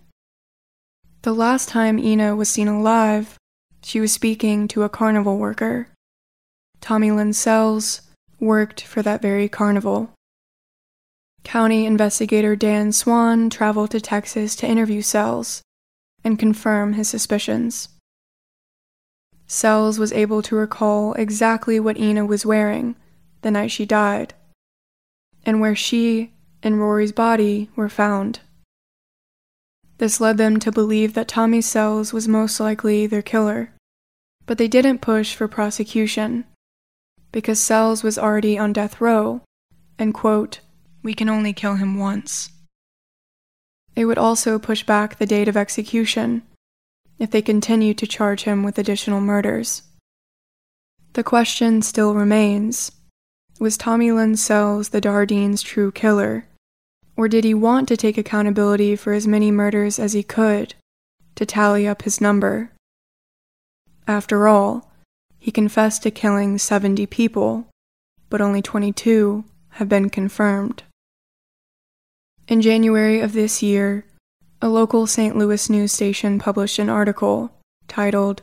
The 1.21 1.35
last 1.35 1.69
time 1.69 1.99
Ina 1.99 2.35
was 2.35 2.49
seen 2.49 2.67
alive, 2.67 3.37
she 3.83 3.99
was 3.99 4.11
speaking 4.11 4.67
to 4.69 4.81
a 4.81 4.89
carnival 4.89 5.37
worker. 5.37 5.89
Tommy 6.81 7.11
Lynn 7.11 7.31
Sells 7.33 8.01
worked 8.39 8.81
for 8.81 9.03
that 9.03 9.21
very 9.21 9.47
carnival. 9.47 10.09
County 11.43 11.85
investigator 11.85 12.55
Dan 12.55 12.91
Swan 12.91 13.51
traveled 13.51 13.91
to 13.91 14.01
Texas 14.01 14.55
to 14.55 14.67
interview 14.67 15.03
Sells 15.03 15.61
and 16.23 16.39
confirm 16.39 16.93
his 16.93 17.07
suspicions. 17.07 17.89
Sells 19.51 19.97
was 19.97 20.13
able 20.13 20.43
to 20.43 20.55
recall 20.55 21.13
exactly 21.13 21.79
what 21.79 21.97
Ina 21.97 22.23
was 22.27 22.45
wearing 22.45 22.95
the 23.41 23.49
night 23.49 23.71
she 23.71 23.83
died, 23.83 24.35
and 25.43 25.59
where 25.59 25.75
she 25.75 26.33
and 26.61 26.79
Rory's 26.79 27.11
body 27.11 27.67
were 27.75 27.89
found. 27.89 28.41
This 29.97 30.21
led 30.21 30.37
them 30.37 30.59
to 30.59 30.71
believe 30.71 31.15
that 31.15 31.27
Tommy 31.27 31.61
Sells 31.61 32.13
was 32.13 32.27
most 32.27 32.59
likely 32.59 33.07
their 33.07 33.23
killer, 33.23 33.73
but 34.45 34.59
they 34.59 34.67
didn't 34.67 35.01
push 35.01 35.33
for 35.33 35.47
prosecution 35.47 36.45
because 37.31 37.59
Sells 37.59 38.03
was 38.03 38.19
already 38.19 38.55
on 38.55 38.71
death 38.71 39.01
row, 39.01 39.41
and 39.97 40.13
quote, 40.13 40.59
we 41.01 41.15
can 41.15 41.27
only 41.27 41.53
kill 41.53 41.75
him 41.75 41.97
once. 41.97 42.51
They 43.95 44.05
would 44.05 44.19
also 44.19 44.59
push 44.59 44.83
back 44.83 45.17
the 45.17 45.25
date 45.25 45.47
of 45.47 45.57
execution 45.57 46.43
if 47.19 47.29
they 47.29 47.41
continue 47.41 47.93
to 47.93 48.07
charge 48.07 48.43
him 48.43 48.63
with 48.63 48.79
additional 48.79 49.21
murders. 49.21 49.83
The 51.13 51.23
question 51.23 51.81
still 51.81 52.13
remains 52.13 52.91
was 53.59 53.75
Tommy 53.75 54.09
Lynn 54.09 54.37
Sells 54.37 54.89
the 54.89 55.01
Dardeens' 55.01 55.61
true 55.61 55.91
killer? 55.91 56.45
Or 57.17 57.27
did 57.27 57.43
he 57.43 57.53
want 57.53 57.89
to 57.89 57.97
take 57.97 58.17
accountability 58.17 58.95
for 58.95 59.11
as 59.11 59.27
many 59.27 59.51
murders 59.51 59.99
as 59.99 60.13
he 60.13 60.23
could 60.23 60.75
to 61.35 61.45
tally 61.45 61.85
up 61.85 62.03
his 62.03 62.21
number? 62.21 62.71
After 64.07 64.47
all, 64.47 64.89
he 65.37 65.51
confessed 65.51 66.03
to 66.03 66.11
killing 66.11 66.57
70 66.57 67.05
people, 67.07 67.67
but 68.29 68.39
only 68.39 68.61
22 68.61 69.43
have 69.71 69.89
been 69.89 70.09
confirmed. 70.09 70.83
In 72.47 72.61
January 72.61 73.19
of 73.19 73.33
this 73.33 73.61
year, 73.61 74.05
a 74.61 74.67
local 74.67 75.07
St. 75.07 75.37
Louis 75.37 75.69
news 75.69 75.93
station 75.93 76.37
published 76.37 76.79
an 76.79 76.89
article 76.89 77.51
titled 77.87 78.41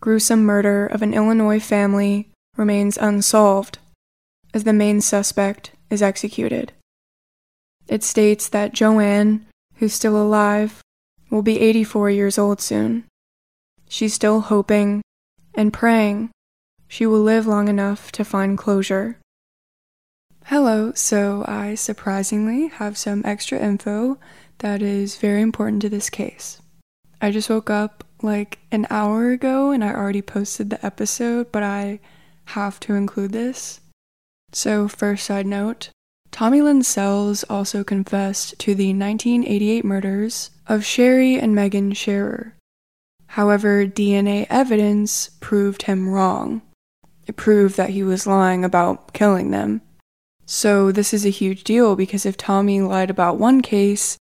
Gruesome 0.00 0.44
Murder 0.44 0.86
of 0.86 1.00
an 1.00 1.14
Illinois 1.14 1.58
Family 1.58 2.28
Remains 2.56 2.98
Unsolved 2.98 3.78
as 4.52 4.64
the 4.64 4.74
main 4.74 5.00
suspect 5.00 5.72
is 5.88 6.02
executed. 6.02 6.72
It 7.88 8.04
states 8.04 8.48
that 8.48 8.74
Joanne, 8.74 9.46
who's 9.76 9.94
still 9.94 10.20
alive, 10.20 10.82
will 11.30 11.42
be 11.42 11.60
84 11.60 12.10
years 12.10 12.38
old 12.38 12.60
soon. 12.60 13.04
She's 13.88 14.14
still 14.14 14.42
hoping 14.42 15.02
and 15.54 15.72
praying 15.72 16.30
she 16.88 17.06
will 17.06 17.20
live 17.22 17.46
long 17.46 17.68
enough 17.68 18.12
to 18.12 18.24
find 18.24 18.58
closure. 18.58 19.18
Hello, 20.44 20.92
so 20.94 21.42
I 21.48 21.74
surprisingly 21.74 22.68
have 22.68 22.98
some 22.98 23.22
extra 23.24 23.58
info 23.58 24.18
that 24.58 24.82
is 24.82 25.16
very 25.16 25.42
important 25.42 25.82
to 25.82 25.88
this 25.88 26.10
case. 26.10 26.60
I 27.20 27.30
just 27.30 27.50
woke 27.50 27.70
up 27.70 28.04
like 28.22 28.58
an 28.70 28.86
hour 28.90 29.30
ago 29.30 29.70
and 29.70 29.84
I 29.84 29.92
already 29.92 30.22
posted 30.22 30.70
the 30.70 30.84
episode, 30.84 31.52
but 31.52 31.62
I 31.62 32.00
have 32.46 32.80
to 32.80 32.94
include 32.94 33.32
this. 33.32 33.80
So, 34.52 34.88
first 34.88 35.24
side 35.24 35.46
note 35.46 35.90
Tommy 36.30 36.60
Lynn 36.62 36.82
Sells 36.82 37.44
also 37.44 37.84
confessed 37.84 38.58
to 38.58 38.74
the 38.74 38.88
1988 38.88 39.84
murders 39.84 40.50
of 40.66 40.84
Sherry 40.84 41.38
and 41.38 41.54
Megan 41.54 41.92
Scherer. 41.92 42.54
However, 43.28 43.86
DNA 43.86 44.46
evidence 44.50 45.30
proved 45.40 45.82
him 45.82 46.08
wrong. 46.08 46.62
It 47.26 47.36
proved 47.36 47.76
that 47.76 47.90
he 47.90 48.02
was 48.02 48.26
lying 48.26 48.64
about 48.64 49.12
killing 49.12 49.50
them. 49.50 49.80
So, 50.46 50.92
this 50.92 51.14
is 51.14 51.24
a 51.24 51.30
huge 51.30 51.64
deal 51.64 51.96
because 51.96 52.26
if 52.26 52.36
Tommy 52.36 52.80
lied 52.80 53.10
about 53.10 53.38
one 53.38 53.62
case, 53.62 54.18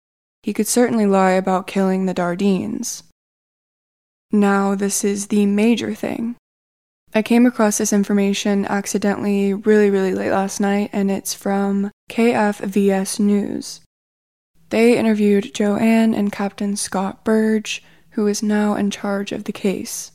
he 0.48 0.54
could 0.54 0.66
certainly 0.66 1.06
lie 1.06 1.32
about 1.32 1.68
killing 1.68 2.06
the 2.06 2.14
Dardeens. 2.14 3.04
Now, 4.32 4.76
this 4.76 5.04
is 5.04 5.28
the 5.28 5.46
major 5.46 5.94
thing. 5.94 6.38
I 7.14 7.22
came 7.22 7.46
across 7.46 7.78
this 7.78 7.92
information 7.92 8.66
accidentally 8.66 9.54
really, 9.54 9.90
really 9.90 10.14
late 10.14 10.32
last 10.32 10.62
night, 10.62 10.90
and 10.94 11.12
it's 11.12 11.34
from 11.34 11.92
KFVS 12.10 13.20
News. 13.20 13.82
They 14.70 14.98
interviewed 14.98 15.54
Joanne 15.54 16.14
and 16.14 16.32
Captain 16.32 16.78
Scott 16.78 17.26
Burge, 17.26 17.84
who 18.12 18.26
is 18.26 18.42
now 18.42 18.76
in 18.76 18.90
charge 18.90 19.34
of 19.34 19.44
the 19.44 19.52
case. 19.52 20.14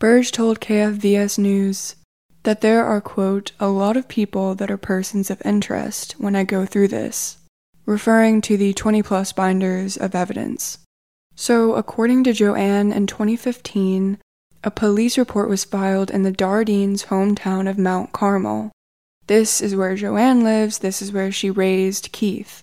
Burge 0.00 0.32
told 0.32 0.58
KFVS 0.58 1.38
News 1.38 1.94
that 2.42 2.62
there 2.62 2.84
are, 2.84 3.00
quote, 3.00 3.52
a 3.60 3.68
lot 3.68 3.96
of 3.96 4.08
people 4.08 4.56
that 4.56 4.72
are 4.72 4.76
persons 4.76 5.30
of 5.30 5.40
interest 5.44 6.16
when 6.18 6.34
I 6.34 6.42
go 6.42 6.66
through 6.66 6.88
this 6.88 7.37
referring 7.88 8.42
to 8.42 8.58
the 8.58 8.74
20 8.74 9.02
plus 9.02 9.32
binders 9.32 9.96
of 9.96 10.14
evidence. 10.14 10.78
So, 11.34 11.74
according 11.74 12.22
to 12.24 12.34
Joanne, 12.34 12.92
in 12.92 13.06
2015, 13.06 14.18
a 14.62 14.70
police 14.70 15.16
report 15.16 15.48
was 15.48 15.64
filed 15.64 16.10
in 16.10 16.22
the 16.22 16.32
Dardeens' 16.32 17.06
hometown 17.06 17.68
of 17.68 17.78
Mount 17.78 18.12
Carmel. 18.12 18.72
This 19.26 19.62
is 19.62 19.74
where 19.74 19.94
Joanne 19.94 20.44
lives, 20.44 20.78
this 20.78 21.00
is 21.00 21.12
where 21.12 21.32
she 21.32 21.50
raised 21.50 22.12
Keith. 22.12 22.62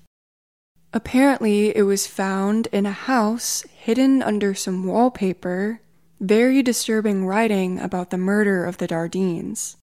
Apparently, 0.94 1.76
it 1.76 1.84
was 1.84 2.06
found 2.06 2.68
in 2.72 2.86
a 2.86 2.92
house 2.92 3.64
hidden 3.64 4.22
under 4.22 4.54
some 4.54 4.86
wallpaper, 4.86 5.82
very 6.20 6.62
disturbing 6.62 7.26
writing 7.26 7.80
about 7.80 8.12
the 8.12 8.18
murder 8.18 8.64
of 8.64 8.78
the 8.78 8.88
Dardines. 8.88 9.76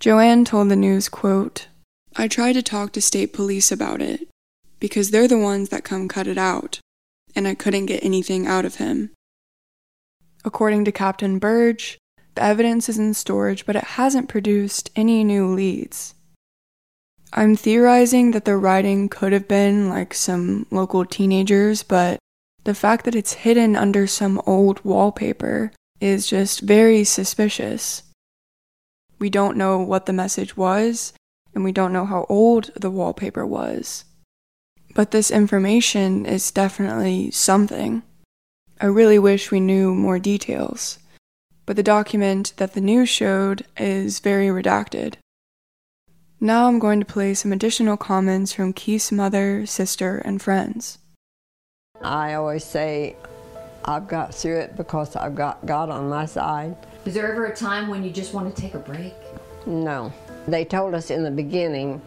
Joanne 0.00 0.46
told 0.46 0.70
the 0.70 0.76
news, 0.76 1.10
quote, 1.10 1.66
I 2.16 2.26
tried 2.26 2.54
to 2.54 2.62
talk 2.62 2.92
to 2.92 3.02
state 3.02 3.34
police 3.34 3.70
about 3.70 4.00
it, 4.00 4.28
because 4.80 5.10
they're 5.10 5.28
the 5.28 5.38
ones 5.38 5.68
that 5.70 5.84
come 5.84 6.08
cut 6.08 6.26
it 6.26 6.38
out, 6.38 6.80
and 7.34 7.46
I 7.48 7.54
couldn't 7.54 7.86
get 7.86 8.04
anything 8.04 8.46
out 8.46 8.64
of 8.64 8.76
him. 8.76 9.10
According 10.44 10.84
to 10.84 10.92
Captain 10.92 11.38
Burge, 11.38 11.98
the 12.34 12.42
evidence 12.42 12.88
is 12.88 12.98
in 12.98 13.14
storage, 13.14 13.66
but 13.66 13.76
it 13.76 13.84
hasn't 13.84 14.28
produced 14.28 14.90
any 14.94 15.24
new 15.24 15.46
leads. 15.46 16.14
I'm 17.32 17.56
theorizing 17.56 18.30
that 18.30 18.44
the 18.44 18.56
writing 18.56 19.08
could 19.08 19.32
have 19.32 19.48
been 19.48 19.88
like 19.88 20.14
some 20.14 20.66
local 20.70 21.04
teenagers, 21.04 21.82
but 21.82 22.18
the 22.64 22.74
fact 22.74 23.04
that 23.04 23.14
it's 23.14 23.32
hidden 23.32 23.76
under 23.76 24.06
some 24.06 24.40
old 24.46 24.82
wallpaper 24.84 25.72
is 26.00 26.26
just 26.26 26.60
very 26.60 27.04
suspicious. 27.04 28.02
We 29.18 29.30
don't 29.30 29.56
know 29.56 29.80
what 29.80 30.06
the 30.06 30.12
message 30.12 30.56
was, 30.56 31.12
and 31.54 31.64
we 31.64 31.72
don't 31.72 31.92
know 31.92 32.06
how 32.06 32.24
old 32.28 32.70
the 32.76 32.90
wallpaper 32.90 33.44
was. 33.44 34.04
But 34.98 35.12
this 35.12 35.30
information 35.30 36.26
is 36.26 36.50
definitely 36.50 37.30
something. 37.30 38.02
I 38.80 38.86
really 38.86 39.20
wish 39.20 39.52
we 39.52 39.60
knew 39.60 39.94
more 39.94 40.18
details, 40.18 40.98
but 41.66 41.76
the 41.76 41.84
document 41.84 42.52
that 42.56 42.72
the 42.72 42.80
news 42.80 43.08
showed 43.08 43.64
is 43.76 44.18
very 44.18 44.48
redacted. 44.48 45.14
Now 46.40 46.66
I'm 46.66 46.80
going 46.80 46.98
to 46.98 47.06
play 47.06 47.34
some 47.34 47.52
additional 47.52 47.96
comments 47.96 48.52
from 48.52 48.72
Keith's 48.72 49.12
mother, 49.12 49.66
sister, 49.66 50.18
and 50.24 50.42
friends. 50.42 50.98
I 52.02 52.34
always 52.34 52.64
say 52.64 53.14
I've 53.84 54.08
got 54.08 54.34
through 54.34 54.58
it 54.58 54.76
because 54.76 55.14
I've 55.14 55.36
got 55.36 55.64
God 55.64 55.90
on 55.90 56.08
my 56.08 56.26
side. 56.26 56.76
Is 57.04 57.14
there 57.14 57.30
ever 57.30 57.46
a 57.46 57.54
time 57.54 57.86
when 57.86 58.02
you 58.02 58.10
just 58.10 58.34
want 58.34 58.52
to 58.52 58.60
take 58.60 58.74
a 58.74 58.80
break? 58.80 59.14
No. 59.64 60.12
They 60.48 60.64
told 60.64 60.92
us 60.94 61.12
in 61.12 61.22
the 61.22 61.30
beginning 61.30 62.02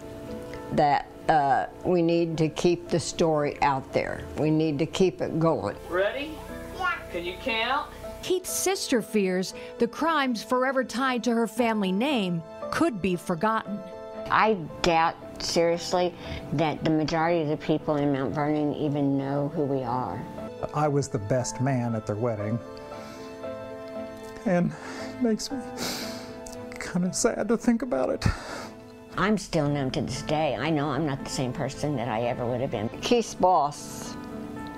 that 0.73 1.07
uh, 1.29 1.67
we 1.83 2.01
need 2.01 2.37
to 2.37 2.49
keep 2.49 2.89
the 2.89 2.99
story 2.99 3.61
out 3.61 3.91
there. 3.93 4.23
We 4.37 4.49
need 4.49 4.79
to 4.79 4.85
keep 4.85 5.21
it 5.21 5.39
going. 5.39 5.75
Ready? 5.89 6.31
Yeah. 6.77 6.95
Can 7.11 7.25
you 7.25 7.35
count? 7.41 7.89
Keith's 8.23 8.51
sister 8.51 9.01
fears 9.01 9.53
the 9.79 9.87
crimes 9.87 10.43
forever 10.43 10.83
tied 10.83 11.23
to 11.23 11.31
her 11.31 11.47
family 11.47 11.91
name 11.91 12.43
could 12.71 13.01
be 13.01 13.15
forgotten. 13.15 13.79
I 14.29 14.53
doubt 14.81 15.15
seriously 15.43 16.13
that 16.53 16.83
the 16.83 16.89
majority 16.89 17.41
of 17.41 17.49
the 17.49 17.57
people 17.57 17.97
in 17.97 18.13
Mount 18.13 18.33
Vernon 18.33 18.73
even 18.75 19.17
know 19.17 19.51
who 19.55 19.63
we 19.63 19.83
are. 19.83 20.21
I 20.73 20.87
was 20.87 21.07
the 21.07 21.19
best 21.19 21.59
man 21.59 21.95
at 21.95 22.05
their 22.05 22.15
wedding. 22.15 22.59
And 24.45 24.71
it 25.09 25.21
makes 25.21 25.51
me 25.51 25.57
kind 26.79 27.05
of 27.05 27.15
sad 27.15 27.47
to 27.47 27.57
think 27.57 27.81
about 27.81 28.09
it. 28.09 28.25
I'm 29.17 29.37
still 29.37 29.67
numb 29.67 29.91
to 29.91 30.01
this 30.01 30.21
day. 30.21 30.55
I 30.55 30.69
know 30.69 30.89
I'm 30.89 31.05
not 31.05 31.23
the 31.23 31.29
same 31.29 31.51
person 31.51 31.95
that 31.97 32.07
I 32.07 32.23
ever 32.23 32.45
would 32.45 32.61
have 32.61 32.71
been. 32.71 32.89
Keith's 33.01 33.35
boss, 33.35 34.15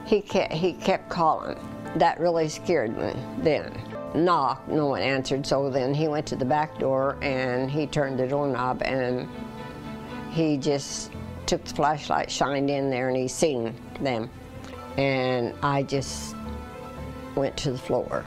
he 0.05 0.21
kept, 0.21 0.53
he 0.53 0.73
kept 0.73 1.09
calling. 1.09 1.57
That 1.95 2.19
really 2.19 2.49
scared 2.49 2.97
me 2.97 3.13
then. 3.39 3.71
Knock, 4.15 4.67
no 4.67 4.88
one 4.88 5.01
answered, 5.01 5.45
so 5.45 5.69
then 5.69 5.93
he 5.93 6.07
went 6.07 6.25
to 6.27 6.36
the 6.36 6.45
back 6.45 6.79
door 6.79 7.17
and 7.21 7.69
he 7.69 7.88
turned 7.88 8.19
the 8.19 8.27
doorknob 8.27 8.81
and 8.84 9.27
he 10.31 10.57
just 10.57 11.11
took 11.45 11.63
the 11.63 11.73
flashlight, 11.73 12.31
shined 12.31 12.69
in 12.69 12.89
there, 12.89 13.09
and 13.09 13.17
he 13.17 13.27
seen 13.27 13.75
them. 14.01 14.29
And 14.97 15.53
I 15.61 15.84
just 15.84 16.36
went 17.36 17.55
to 17.57 17.71
the 17.71 17.77
floor. 17.77 18.25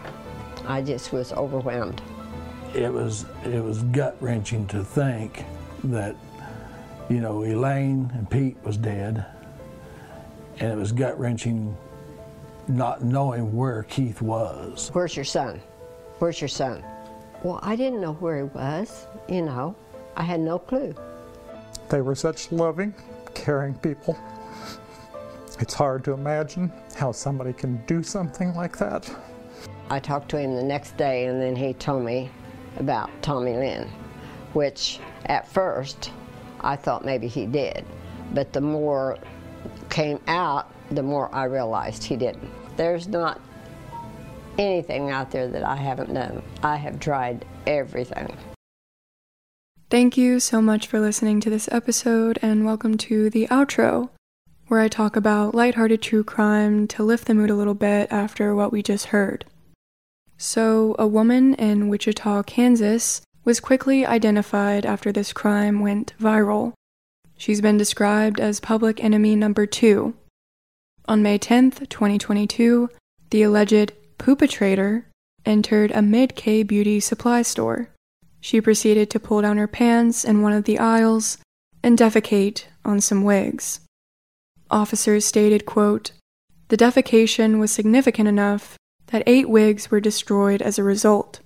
I 0.67 0.83
just 0.83 1.13
was 1.13 1.33
overwhelmed. 1.33 2.01
It 2.75 2.93
was 2.93 3.25
it 3.45 3.63
was 3.63 3.83
gut 3.85 4.17
wrenching 4.21 4.67
to 4.69 4.85
think 4.85 5.45
that 5.85 6.17
you 7.09 7.21
know 7.21 7.43
Elaine 7.43 8.11
and 8.15 8.29
Pete 8.31 8.57
was 8.65 8.77
dead, 8.77 9.25
and 10.59 10.73
it 10.73 10.77
was 10.77 10.93
gut 10.93 11.19
wrenching 11.19 11.77
not 12.69 13.05
knowing 13.05 13.55
where 13.55 13.85
Keith 13.85 14.21
was. 14.21 14.91
Where's 14.93 15.15
your 15.15 15.25
son? 15.25 15.61
Where's 16.19 16.41
your 16.41 16.49
son? 16.49 16.85
Well, 17.43 17.61
I 17.63 17.77
didn't 17.77 18.01
know 18.01 18.15
where 18.15 18.39
he 18.39 18.43
was. 18.45 19.07
You 19.29 19.43
know, 19.43 19.77
I 20.17 20.23
had 20.23 20.41
no 20.41 20.59
clue. 20.59 20.95
They 21.89 22.01
were 22.01 22.15
such 22.15 22.51
loving, 22.51 22.95
caring 23.35 23.75
people. 23.75 24.19
It's 25.61 25.75
hard 25.75 26.05
to 26.05 26.13
imagine 26.13 26.73
how 26.97 27.13
somebody 27.13 27.53
can 27.53 27.77
do 27.87 28.03
something 28.03 28.55
like 28.55 28.77
that. 28.79 29.11
I 29.89 30.01
talked 30.01 30.29
to 30.31 30.39
him 30.39 30.55
the 30.55 30.63
next 30.63 30.97
day, 30.97 31.27
and 31.27 31.41
then 31.41 31.55
he 31.55 31.73
told 31.75 32.05
me 32.05 32.31
about 32.79 33.11
Tommy 33.23 33.53
Lynn, 33.53 33.89
which 34.57 34.99
at 35.27 35.47
first 35.47 36.11
I 36.63 36.77
thought 36.77 37.05
maybe 37.05 37.29
he 37.29 37.45
did. 37.45 37.85
But 38.33 38.55
the 38.55 38.63
more 38.63 39.19
came 39.91 40.19
out, 40.27 40.73
the 40.91 41.03
more 41.03 41.33
I 41.35 41.45
realized 41.45 42.03
he 42.03 42.17
didn't. 42.17 42.51
There's 42.79 43.07
not 43.07 43.39
anything 44.59 45.11
out 45.11 45.31
there 45.31 45.47
that 45.47 45.63
I 45.63 45.77
haven't 45.77 46.15
done. 46.15 46.43
I 46.63 46.77
have 46.77 46.99
tried 46.99 47.45
everything. 47.67 48.35
Thank 49.91 50.17
you 50.17 50.41
so 50.41 50.63
much 50.63 50.87
for 50.87 51.01
listening 51.01 51.39
to 51.41 51.51
this 51.51 51.69
episode, 51.71 52.39
and 52.41 52.65
welcome 52.65 52.97
to 52.97 53.29
the 53.29 53.47
outro, 53.49 54.09
where 54.69 54.81
I 54.81 54.89
talk 54.89 55.17
about 55.17 55.55
lighthearted 55.55 56.01
true 56.01 56.25
crime 56.25 56.89
to 56.89 57.03
lift 57.03 57.27
the 57.27 57.35
mood 57.35 57.51
a 57.51 57.55
little 57.55 57.75
bit 57.75 58.11
after 58.11 58.55
what 58.55 58.73
we 58.73 58.83
just 58.83 59.07
heard. 59.07 59.45
So, 60.39 60.97
a 60.99 61.07
woman 61.07 61.53
in 61.55 61.89
Wichita, 61.89 62.43
Kansas, 62.45 63.21
was 63.47 63.61
quickly 63.61 64.05
identified 64.05 64.85
after 64.85 65.13
this 65.13 65.33
crime 65.33 65.79
went 65.79 66.13
viral. 66.21 66.73
She's 67.39 67.61
been 67.61 67.79
described 67.79 68.41
as 68.41 68.59
public 68.59 69.03
enemy 69.03 69.37
number 69.37 69.67
two. 69.67 70.15
On 71.07 71.23
May 71.23 71.39
10, 71.39 71.71
2022, 71.71 72.91
the 73.31 73.43
alleged 73.43 73.93
perpetrator 74.19 75.07
entered 75.45 75.93
a 75.93 76.03
Mid-K 76.03 76.65
beauty 76.65 76.99
supply 76.99 77.43
store. 77.43 77.91
She 78.41 78.61
proceeded 78.61 79.11
to 79.11 79.21
pull 79.21 79.43
down 79.43 79.59
her 79.59 79.69
pants 79.69 80.25
in 80.25 80.43
one 80.43 80.53
of 80.53 80.65
the 80.65 80.81
aisles 80.81 81.39
and 81.85 81.97
defecate 81.97 82.65
on 82.85 83.01
some 83.01 83.23
wigs. 83.23 83.79
Officers 84.73 85.25
stated, 85.25 85.67
quote, 85.67 86.11
The 86.67 86.77
defecation 86.77 87.61
was 87.61 87.71
significant 87.71 88.27
enough 88.27 88.77
that 89.09 89.23
eight 89.25 89.49
wigs 89.49 89.89
were 89.89 90.01
destroyed 90.01 90.61
as 90.61 90.81
a 90.81 90.83
result. 90.83 91.39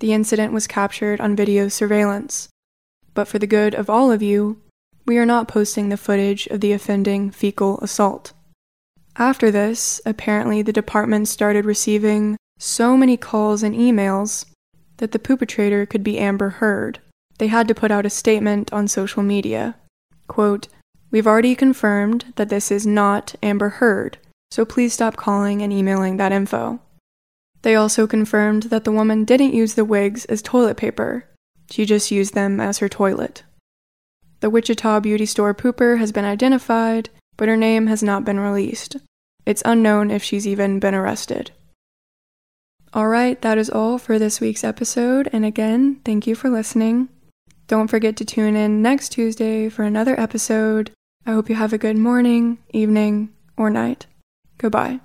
The 0.00 0.12
incident 0.12 0.52
was 0.52 0.66
captured 0.66 1.20
on 1.20 1.34
video 1.34 1.68
surveillance. 1.68 2.48
But 3.14 3.26
for 3.26 3.38
the 3.38 3.46
good 3.46 3.74
of 3.74 3.90
all 3.90 4.12
of 4.12 4.22
you, 4.22 4.60
we 5.06 5.18
are 5.18 5.26
not 5.26 5.48
posting 5.48 5.88
the 5.88 5.96
footage 5.96 6.46
of 6.48 6.60
the 6.60 6.72
offending 6.72 7.30
fecal 7.30 7.78
assault. 7.80 8.32
After 9.16 9.50
this, 9.50 10.00
apparently 10.06 10.62
the 10.62 10.72
department 10.72 11.26
started 11.26 11.64
receiving 11.64 12.36
so 12.58 12.96
many 12.96 13.16
calls 13.16 13.62
and 13.62 13.74
emails 13.74 14.44
that 14.98 15.12
the 15.12 15.18
perpetrator 15.18 15.86
could 15.86 16.04
be 16.04 16.18
Amber 16.18 16.50
Heard. 16.50 17.00
They 17.38 17.48
had 17.48 17.66
to 17.68 17.74
put 17.74 17.90
out 17.90 18.06
a 18.06 18.10
statement 18.10 18.72
on 18.72 18.86
social 18.86 19.22
media. 19.22 19.76
Quote, 20.28 20.68
We've 21.10 21.26
already 21.26 21.54
confirmed 21.54 22.34
that 22.36 22.50
this 22.50 22.70
is 22.70 22.86
not 22.86 23.34
Amber 23.42 23.70
Heard, 23.70 24.18
so 24.50 24.64
please 24.64 24.92
stop 24.92 25.16
calling 25.16 25.62
and 25.62 25.72
emailing 25.72 26.18
that 26.18 26.32
info. 26.32 26.80
They 27.62 27.74
also 27.74 28.06
confirmed 28.06 28.64
that 28.64 28.84
the 28.84 28.92
woman 28.92 29.24
didn't 29.24 29.54
use 29.54 29.74
the 29.74 29.84
wigs 29.84 30.24
as 30.26 30.42
toilet 30.42 30.76
paper, 30.76 31.28
she 31.70 31.84
just 31.84 32.10
used 32.10 32.34
them 32.34 32.60
as 32.60 32.78
her 32.78 32.88
toilet. 32.88 33.42
The 34.40 34.50
Wichita 34.50 35.00
beauty 35.00 35.26
store 35.26 35.54
pooper 35.54 35.98
has 35.98 36.12
been 36.12 36.24
identified, 36.24 37.10
but 37.36 37.48
her 37.48 37.56
name 37.56 37.88
has 37.88 38.02
not 38.02 38.24
been 38.24 38.40
released. 38.40 38.96
It's 39.44 39.62
unknown 39.64 40.10
if 40.10 40.22
she's 40.22 40.46
even 40.46 40.78
been 40.78 40.94
arrested. 40.94 41.50
Alright, 42.94 43.42
that 43.42 43.58
is 43.58 43.68
all 43.68 43.98
for 43.98 44.18
this 44.18 44.40
week's 44.40 44.64
episode, 44.64 45.28
and 45.32 45.44
again, 45.44 46.00
thank 46.04 46.26
you 46.26 46.34
for 46.34 46.48
listening. 46.48 47.08
Don't 47.66 47.88
forget 47.88 48.16
to 48.16 48.24
tune 48.24 48.56
in 48.56 48.80
next 48.80 49.10
Tuesday 49.10 49.68
for 49.68 49.82
another 49.82 50.18
episode. 50.18 50.90
I 51.26 51.32
hope 51.32 51.50
you 51.50 51.56
have 51.56 51.74
a 51.74 51.78
good 51.78 51.98
morning, 51.98 52.58
evening, 52.70 53.34
or 53.58 53.68
night. 53.68 54.06
Goodbye. 54.56 55.00